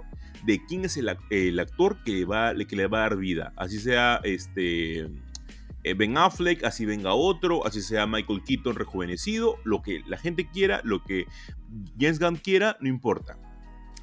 [0.45, 3.54] de quién es el, el actor que, va, que le va a dar vida.
[3.56, 5.10] Así sea este
[5.84, 10.82] Ben Affleck, así venga otro, así sea Michael Keaton rejuvenecido, lo que la gente quiera,
[10.84, 11.26] lo que
[11.99, 13.38] James Gunn quiera, no importa.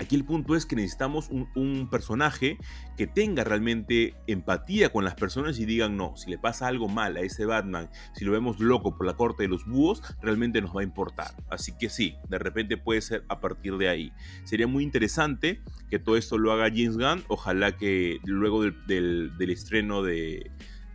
[0.01, 2.57] Aquí el punto es que necesitamos un, personaje
[2.97, 7.19] que tenga realmente empatía con las personas y digan, no, si le pasa algo mal
[7.19, 10.75] a ese Batman, si lo vemos loco por la corte de los búhos, realmente nos
[10.75, 11.35] va a importar.
[11.51, 14.13] Así que sí, de repente puede ser a partir de ahí.
[14.45, 20.03] Sería muy interesante que todo esto lo haga James Gunn, ojalá que luego del estreno
[20.03, 20.51] de,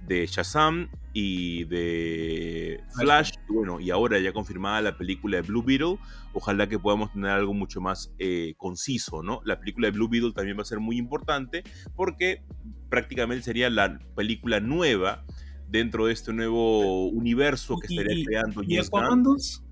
[0.08, 5.98] de Shazam y de Flash, bueno, y ahora ya confirmada la película de Blue Beetle,
[6.34, 9.42] ojalá que podamos tener algo mucho más eh, conciso, ¿no?
[9.46, 11.64] La película de Blue Beetle también va a ser muy importante
[11.96, 12.44] porque
[12.90, 15.24] prácticamente sería la película nueva
[15.70, 19.64] dentro de este nuevo universo que estaría ¿Y, creando ¿Y Aquaman 2?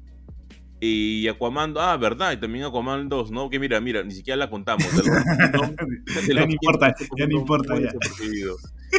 [0.80, 3.50] Y Aquaman, ah, verdad, y también Aquaman 2, ¿no?
[3.50, 4.86] Que mira, mira, ni siquiera la contamos.
[4.92, 5.76] De los,
[6.28, 7.80] de ya no importa, ya no importa.
[7.80, 7.92] Ya.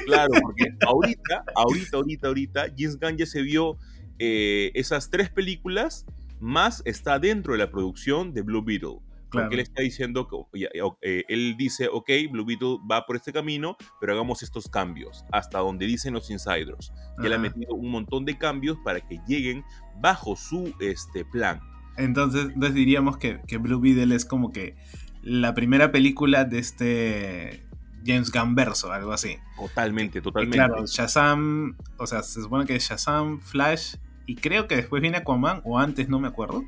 [0.04, 3.76] Claro, porque ahorita, ahorita, ahorita, ahorita, James Gunn ya se vio
[4.18, 6.06] eh, esas tres películas,
[6.40, 8.98] más está dentro de la producción de Blue Beetle.
[9.30, 9.48] Claro.
[9.48, 10.68] Porque él está diciendo que
[11.02, 15.58] eh, él dice, ok, Blue Beetle va por este camino, pero hagamos estos cambios, hasta
[15.58, 16.92] donde dicen los insiders.
[17.20, 19.64] Que él ha metido un montón de cambios para que lleguen
[20.00, 21.60] bajo su este, plan.
[21.96, 24.76] Entonces, entonces diríamos que, que, Blue Beetle es como que
[25.22, 27.63] la primera película de este
[28.04, 29.36] James Gunn verso, algo así.
[29.56, 30.56] Totalmente, totalmente.
[30.56, 33.96] Y claro, Shazam, o sea, se supone que es Shazam, Flash,
[34.26, 36.64] y creo que después viene Aquaman, o antes, no me acuerdo.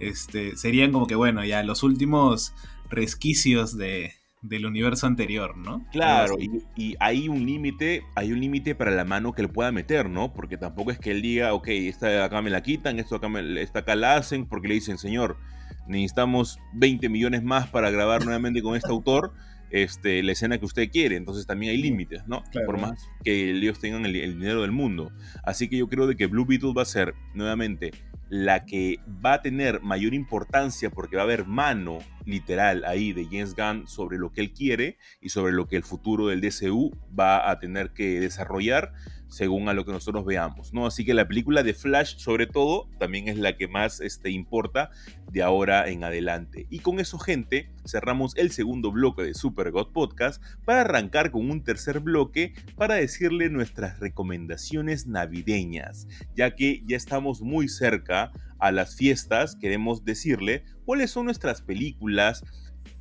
[0.00, 2.54] Este, serían como que, bueno, ya los últimos
[2.90, 4.12] resquicios de,
[4.44, 5.86] del universo anterior, ¿no?
[5.90, 9.72] Claro, y, y, hay un límite, hay un límite para la mano que él pueda
[9.72, 10.34] meter, ¿no?
[10.34, 13.62] Porque tampoco es que él diga, ok, esta acá me la quitan, esto acá, me,
[13.62, 15.38] esta acá la hacen, porque le dicen, señor,
[15.86, 19.32] necesitamos 20 millones más para grabar nuevamente con este autor.
[19.74, 22.44] Este, la escena que usted quiere, entonces también hay límites, ¿no?
[22.64, 25.10] Por más que ellos tengan el, el, dinero del mundo.
[25.42, 27.90] Así que yo creo de que Blue Beetle va a ser, nuevamente,
[28.28, 33.24] la que va a tener mayor importancia porque va a haber mano literal ahí de
[33.24, 36.96] James Gunn sobre lo que él quiere y sobre lo que el futuro del DCU
[37.18, 38.92] va a tener que desarrollar
[39.28, 40.86] según a lo que nosotros veamos, ¿no?
[40.86, 44.90] Así que la película de Flash, sobre todo, también es la que más este, importa
[45.32, 46.66] de ahora en adelante.
[46.70, 51.50] Y con eso, gente, cerramos el segundo bloque de Super God Podcast para arrancar con
[51.50, 56.06] un tercer bloque para decirle nuestras recomendaciones navideñas,
[56.36, 62.44] ya que ya estamos muy cerca a las fiestas, queremos decirle cuáles son nuestras películas,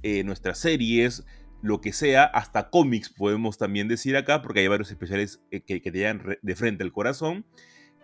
[0.01, 1.23] eh, nuestras series,
[1.63, 5.79] lo que sea, hasta cómics podemos también decir acá, porque hay varios especiales eh, que,
[5.79, 7.45] te llegan de frente al corazón,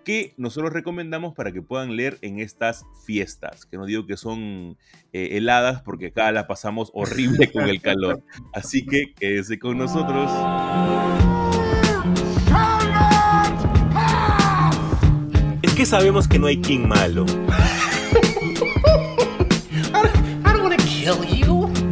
[0.05, 4.77] que nosotros recomendamos para que puedan leer en estas fiestas, que no digo que son
[5.11, 8.23] eh, heladas, porque acá la pasamos horrible con el calor.
[8.53, 10.31] Así que quédese con nosotros.
[15.61, 17.25] Es que sabemos que no hay King malo.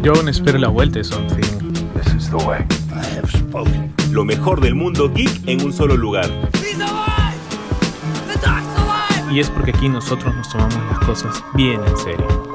[0.08, 1.57] Yo aún espero la vuelta de Something.
[4.12, 6.30] Lo mejor del mundo geek en un solo lugar.
[9.32, 12.47] Y es porque aquí nosotros nos tomamos las cosas bien en serio.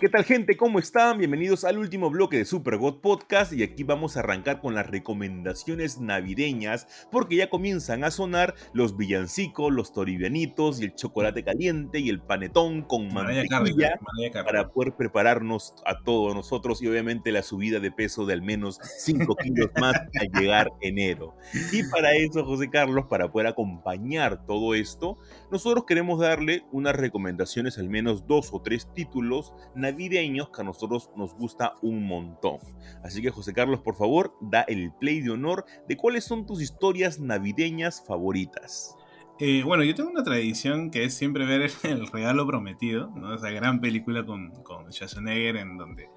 [0.00, 0.56] ¿Qué tal gente?
[0.56, 1.18] ¿Cómo están?
[1.18, 4.86] Bienvenidos al último bloque de Super God Podcast y aquí vamos a arrancar con las
[4.86, 11.98] recomendaciones navideñas porque ya comienzan a sonar los villancicos, los toribianitos y el chocolate caliente
[11.98, 13.98] y el panetón con mantequilla
[14.44, 18.78] para poder prepararnos a todos nosotros y obviamente la subida de peso de al menos
[18.98, 21.34] 5 kilos más al llegar enero.
[21.72, 25.18] Y para eso, José Carlos, para poder acompañar todo esto,
[25.50, 30.64] nosotros queremos darle unas recomendaciones, al menos dos o tres títulos navideños navideños que a
[30.64, 32.58] nosotros nos gusta un montón.
[33.02, 36.60] Así que José Carlos, por favor, da el play de honor de cuáles son tus
[36.60, 38.94] historias navideñas favoritas.
[39.40, 43.34] Eh, bueno, yo tengo una tradición que es siempre ver El Regalo Prometido, ¿no?
[43.34, 46.10] esa gran película con, con Schwarzenegger en donde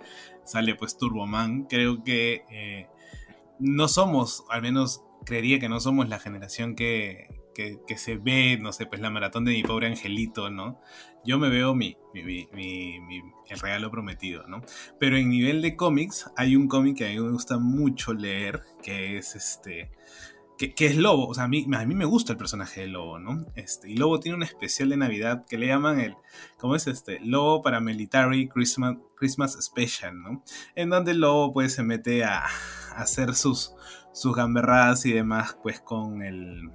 [0.44, 1.66] sale pues Turboman.
[1.66, 2.88] Creo que eh,
[3.60, 8.72] no somos, al menos creería que no somos la generación que, que, se ve, no
[8.72, 10.80] sé, pues la maratón de mi pobre angelito, ¿no?
[11.24, 14.62] Yo me veo mi, el regalo prometido, ¿no?
[15.00, 18.62] Pero en nivel de cómics, hay un cómic que a mí me gusta mucho leer,
[18.82, 19.92] que es este,
[20.70, 23.20] que, es Lobo, o sea, a mí, a mí me gusta el personaje de Lobo,
[23.20, 23.46] ¿no?
[23.56, 26.16] Este, y Lobo tiene un especial de Navidad que le llaman el,
[26.58, 27.20] ¿cómo es este?
[27.22, 30.44] Lobo Paramilitary Christmas, Christmas Special, ¿no?
[30.76, 33.74] En donde Lobo pues se mete a, a hacer sus,
[34.14, 36.70] sus gamberradas y demás, pues con el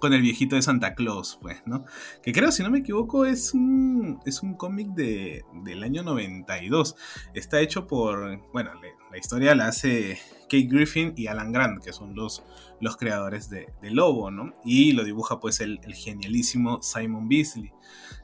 [0.00, 1.84] con el viejito de Santa Claus, pues, ¿no?
[2.22, 6.96] Que creo, si no me equivoco, es un, es un cómic de, del año 92.
[7.34, 8.72] Está hecho por, bueno,
[9.10, 12.42] la historia la hace Kate Griffin y Alan Grant, que son los,
[12.80, 14.54] los creadores de, Lobo, ¿no?
[14.64, 17.72] Y lo dibuja pues el, genialísimo Simon Beasley.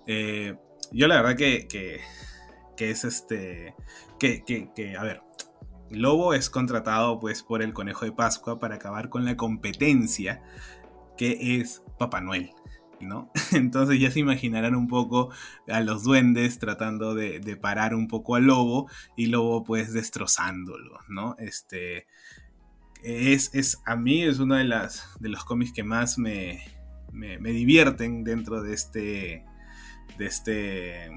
[0.07, 0.57] Eh,
[0.93, 2.01] yo la verdad que, que,
[2.77, 3.74] que es este,
[4.18, 5.22] que, que, que, a ver,
[5.91, 10.43] Lobo es contratado pues por el Conejo de Pascua para acabar con la competencia
[11.16, 12.50] que es Papá Noel.
[13.00, 13.30] ¿no?
[13.52, 15.30] Entonces ya se imaginarán un poco
[15.68, 21.36] a los duendes tratando de, parar un poco al lobo y lobo pues destrozándolo, ¿no?
[21.38, 22.06] Este
[23.02, 26.62] es, es a mí es uno de, las, de los cómics que más me,
[27.12, 29.44] me, me, divierten dentro de este,
[30.18, 31.10] de este,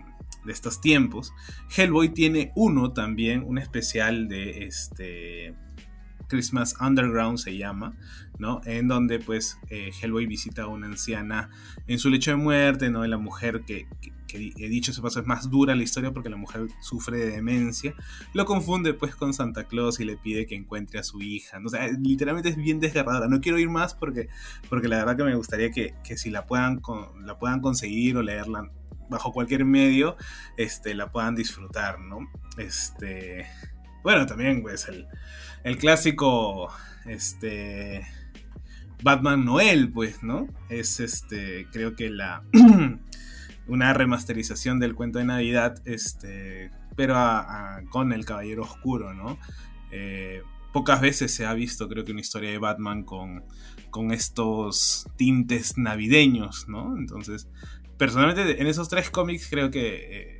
[0.45, 1.33] de estos tiempos.
[1.75, 5.55] Hellboy tiene uno también, un especial de este
[6.29, 7.93] Christmas Underground se llama,
[8.37, 8.61] ¿no?
[8.65, 11.49] En donde pues eh, Hellboy visita a una anciana
[11.87, 13.05] en su lecho de muerte, ¿no?
[13.05, 13.87] La mujer que,
[14.31, 17.95] he dicho ese paso es más dura la historia porque la mujer sufre de demencia,
[18.33, 21.65] lo confunde pues con Santa Claus y le pide que encuentre a su hija, ¿no?
[21.65, 24.29] o sea, literalmente es bien desgarradora, no quiero ir más porque,
[24.69, 26.79] porque la verdad que me gustaría que, si la puedan,
[27.25, 28.69] la puedan conseguir o leerla
[29.09, 30.15] bajo cualquier medio,
[30.57, 32.19] este, la puedan disfrutar, ¿no?
[32.57, 33.47] Este,
[34.03, 35.07] bueno, también pues el,
[35.63, 36.71] el clásico,
[37.05, 38.05] este,
[39.03, 40.47] Batman Noel, pues, ¿no?
[40.69, 42.43] Es este, creo que la,
[43.67, 47.15] una remasterización del cuento de Navidad, este, pero
[47.89, 49.37] con el Caballero Oscuro, ¿no?
[49.91, 50.43] Eh,
[50.73, 53.43] pocas veces se ha visto, creo que una historia de Batman con,
[53.89, 56.97] con estos tintes navideños, ¿no?
[56.97, 57.47] Entonces,
[57.97, 59.95] personalmente en esos tres cómics creo que...
[60.11, 60.35] Eh,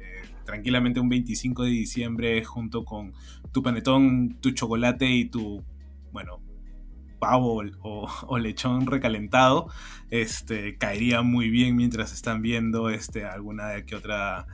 [0.49, 3.13] tranquilamente un 25 de diciembre junto con
[3.51, 5.63] tu panetón, tu chocolate y tu,
[6.11, 6.41] bueno,
[7.19, 9.67] pavo o, lechón recalentado,
[10.09, 14.47] este, caería muy bien mientras están viendo este, alguna de que otra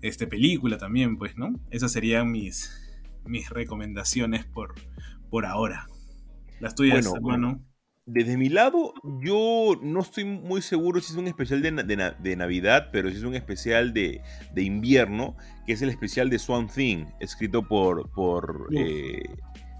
[0.00, 1.54] este, película también, pues, ¿no?
[1.70, 2.70] Esas serían mis,
[3.24, 4.74] mis recomendaciones por,
[5.30, 5.88] por ahora.
[6.60, 7.60] Las tuyas, hermano.
[8.04, 12.88] Desde mi lado, yo no estoy muy seguro si es un especial de, de, Navidad,
[12.90, 14.20] pero si es un especial de,
[14.52, 15.36] de, invierno,
[15.66, 19.22] que es el especial de Swan Thing, escrito por, por, eh,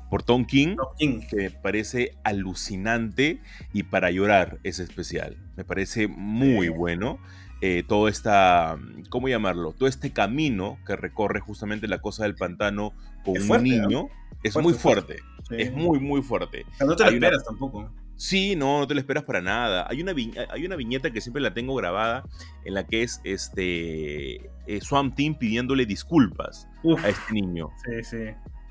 [0.08, 3.40] por Tom King, que me parece alucinante
[3.72, 5.36] y para llorar ese especial.
[5.56, 7.18] Me parece muy bueno.
[7.60, 9.72] Eh, todo esta, ¿cómo llamarlo?
[9.72, 12.92] Todo este camino que recorre justamente la cosa del pantano
[13.24, 14.10] con un niño.
[14.44, 15.16] Es muy fuerte.
[15.50, 16.64] Es muy, muy fuerte.
[16.80, 17.90] no te lo esperas tampoco.
[18.22, 19.84] Sí, no, no te lo esperas para nada.
[19.90, 22.22] Hay una, hay una viñeta que siempre la tengo grabada
[22.64, 24.36] en la que es este
[24.68, 26.68] eh, Swamp Team pidiéndole disculpas
[27.02, 27.70] a este niño.
[27.84, 28.24] Sí, sí.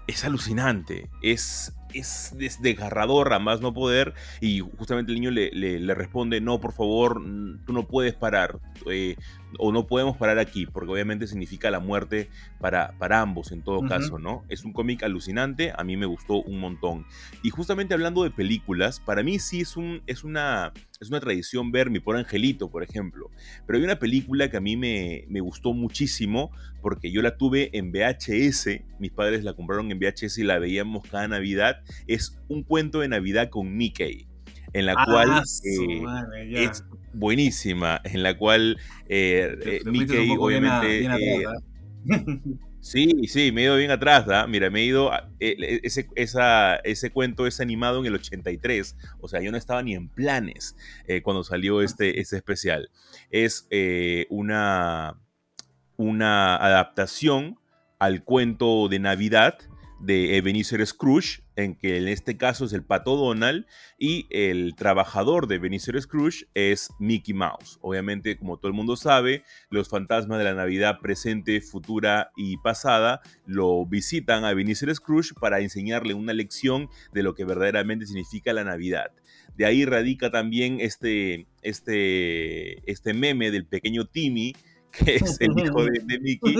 [0.08, 1.10] Es alucinante.
[1.22, 6.60] Es, es desgarrador a más no poder y justamente el niño le, le, responde, no,
[6.60, 7.22] por favor,
[7.66, 9.16] tú no puedes parar eh,
[9.60, 12.30] o no podemos parar aquí, porque obviamente significa la muerte
[12.60, 14.44] para, para ambos en todo caso, ¿no?
[14.50, 17.06] Es un cómic alucinante, a mí me gustó un montón.
[17.44, 21.72] Y justamente hablando de películas, para mí sí es, un, es, una, es una tradición
[21.72, 23.30] ver Mi por Angelito, por ejemplo,
[23.66, 27.70] pero hay una película que a mí me, me gustó muchísimo porque yo la tuve
[27.78, 32.64] en VHS, mis padres la compraron en VHS y la veíamos cada Navidad es un
[32.64, 34.28] cuento de Navidad con Mickey,
[34.74, 38.78] en la cual ah, eh, es buenísima, en la cual
[39.08, 41.08] eh, eh, Mickey obviamente...
[42.84, 45.12] Sí, sí, me he ido bien atrás, Mira, me he ido.
[45.40, 50.10] ese, ese cuento es animado en el 83, o sea, yo no estaba ni en
[50.10, 50.76] planes
[51.22, 52.90] cuando salió este, este especial.
[53.30, 53.68] Es
[54.32, 55.16] una,
[55.96, 57.60] una adaptación
[58.00, 59.60] al cuento de Navidad
[60.00, 63.66] de Ebenezer Scrooge, en que en este caso es el pato Donald,
[63.98, 67.78] y el trabajador de Ebenezer Scrooge es Mickey Mouse.
[67.82, 73.22] Obviamente, como todo el mundo sabe, los fantasmas de la Navidad presente, futura y pasada
[73.46, 78.64] lo visitan a Ebenezer Scrooge para enseñarle una lección de lo que verdaderamente significa la
[78.64, 79.12] Navidad.
[79.58, 84.54] De ahí radica también este, este, este meme del pequeño Timmy,
[84.92, 86.56] que es el hijo de, Mickey,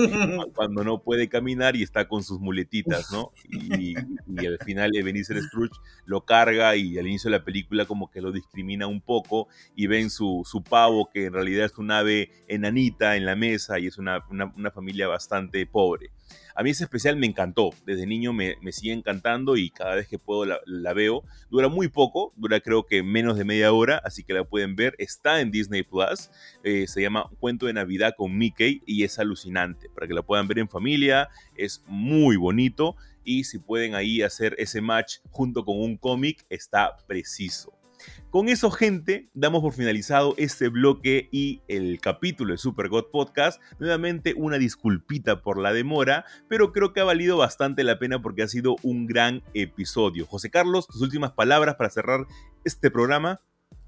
[0.54, 3.32] cuando no puede caminar y está con sus muletitas, ¿no?
[3.50, 8.20] Y, al final Ebenezer Scrooge lo carga y al inicio de la película como que
[8.20, 12.30] lo discrimina un poco y ven su, su pavo que en realidad es un ave
[12.48, 16.10] enanita en la mesa y es una, una familia bastante pobre.
[16.54, 20.18] A mí ese especial me encantó, desde niño me, sigue encantando y cada vez que
[20.18, 21.24] puedo la, veo.
[21.50, 24.94] Dura muy poco, dura creo que menos de media hora, así que la pueden ver.
[24.98, 26.30] Está en Disney Plus,
[26.64, 29.88] eh, se llama Cuento de Navidad con Mickey y es alucinante.
[29.88, 34.54] Para que la puedan ver en familia, es muy bonito y si pueden ahí hacer
[34.58, 37.81] ese match junto con un cómic, está preciso.
[38.30, 43.60] Con eso, gente, damos por finalizado este bloque y el capítulo de Super God Podcast.
[43.78, 48.42] Nuevamente una disculpita por la demora, pero creo que ha valido bastante la pena porque
[48.42, 50.26] ha sido un gran episodio.
[50.26, 52.26] José Carlos, tus últimas palabras para cerrar
[52.64, 53.40] este programa.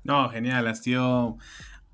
[0.03, 1.39] No, genial, ha sido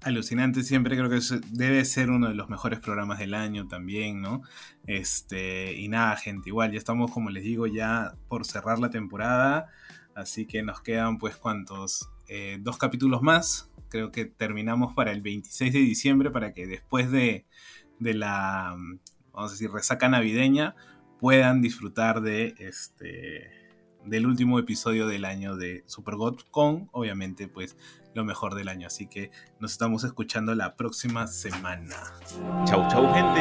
[0.02, 4.42] alucinante siempre creo que debe ser uno de los mejores programas del año también no
[4.86, 9.68] este y nada gente igual ya estamos como les digo ya por cerrar la temporada
[10.20, 13.70] Así que nos quedan pues cuantos, eh, dos capítulos más.
[13.88, 17.46] Creo que terminamos para el 26 de diciembre para que después de,
[17.98, 18.76] la,
[19.32, 20.76] vamos a decir, resaca navideña
[21.18, 23.58] puedan disfrutar de este
[24.04, 26.14] del último episodio del año de Super
[26.50, 27.76] con obviamente pues
[28.14, 28.86] lo mejor del año.
[28.86, 31.96] Así que nos estamos escuchando la próxima semana.
[32.66, 33.40] Chau chau gente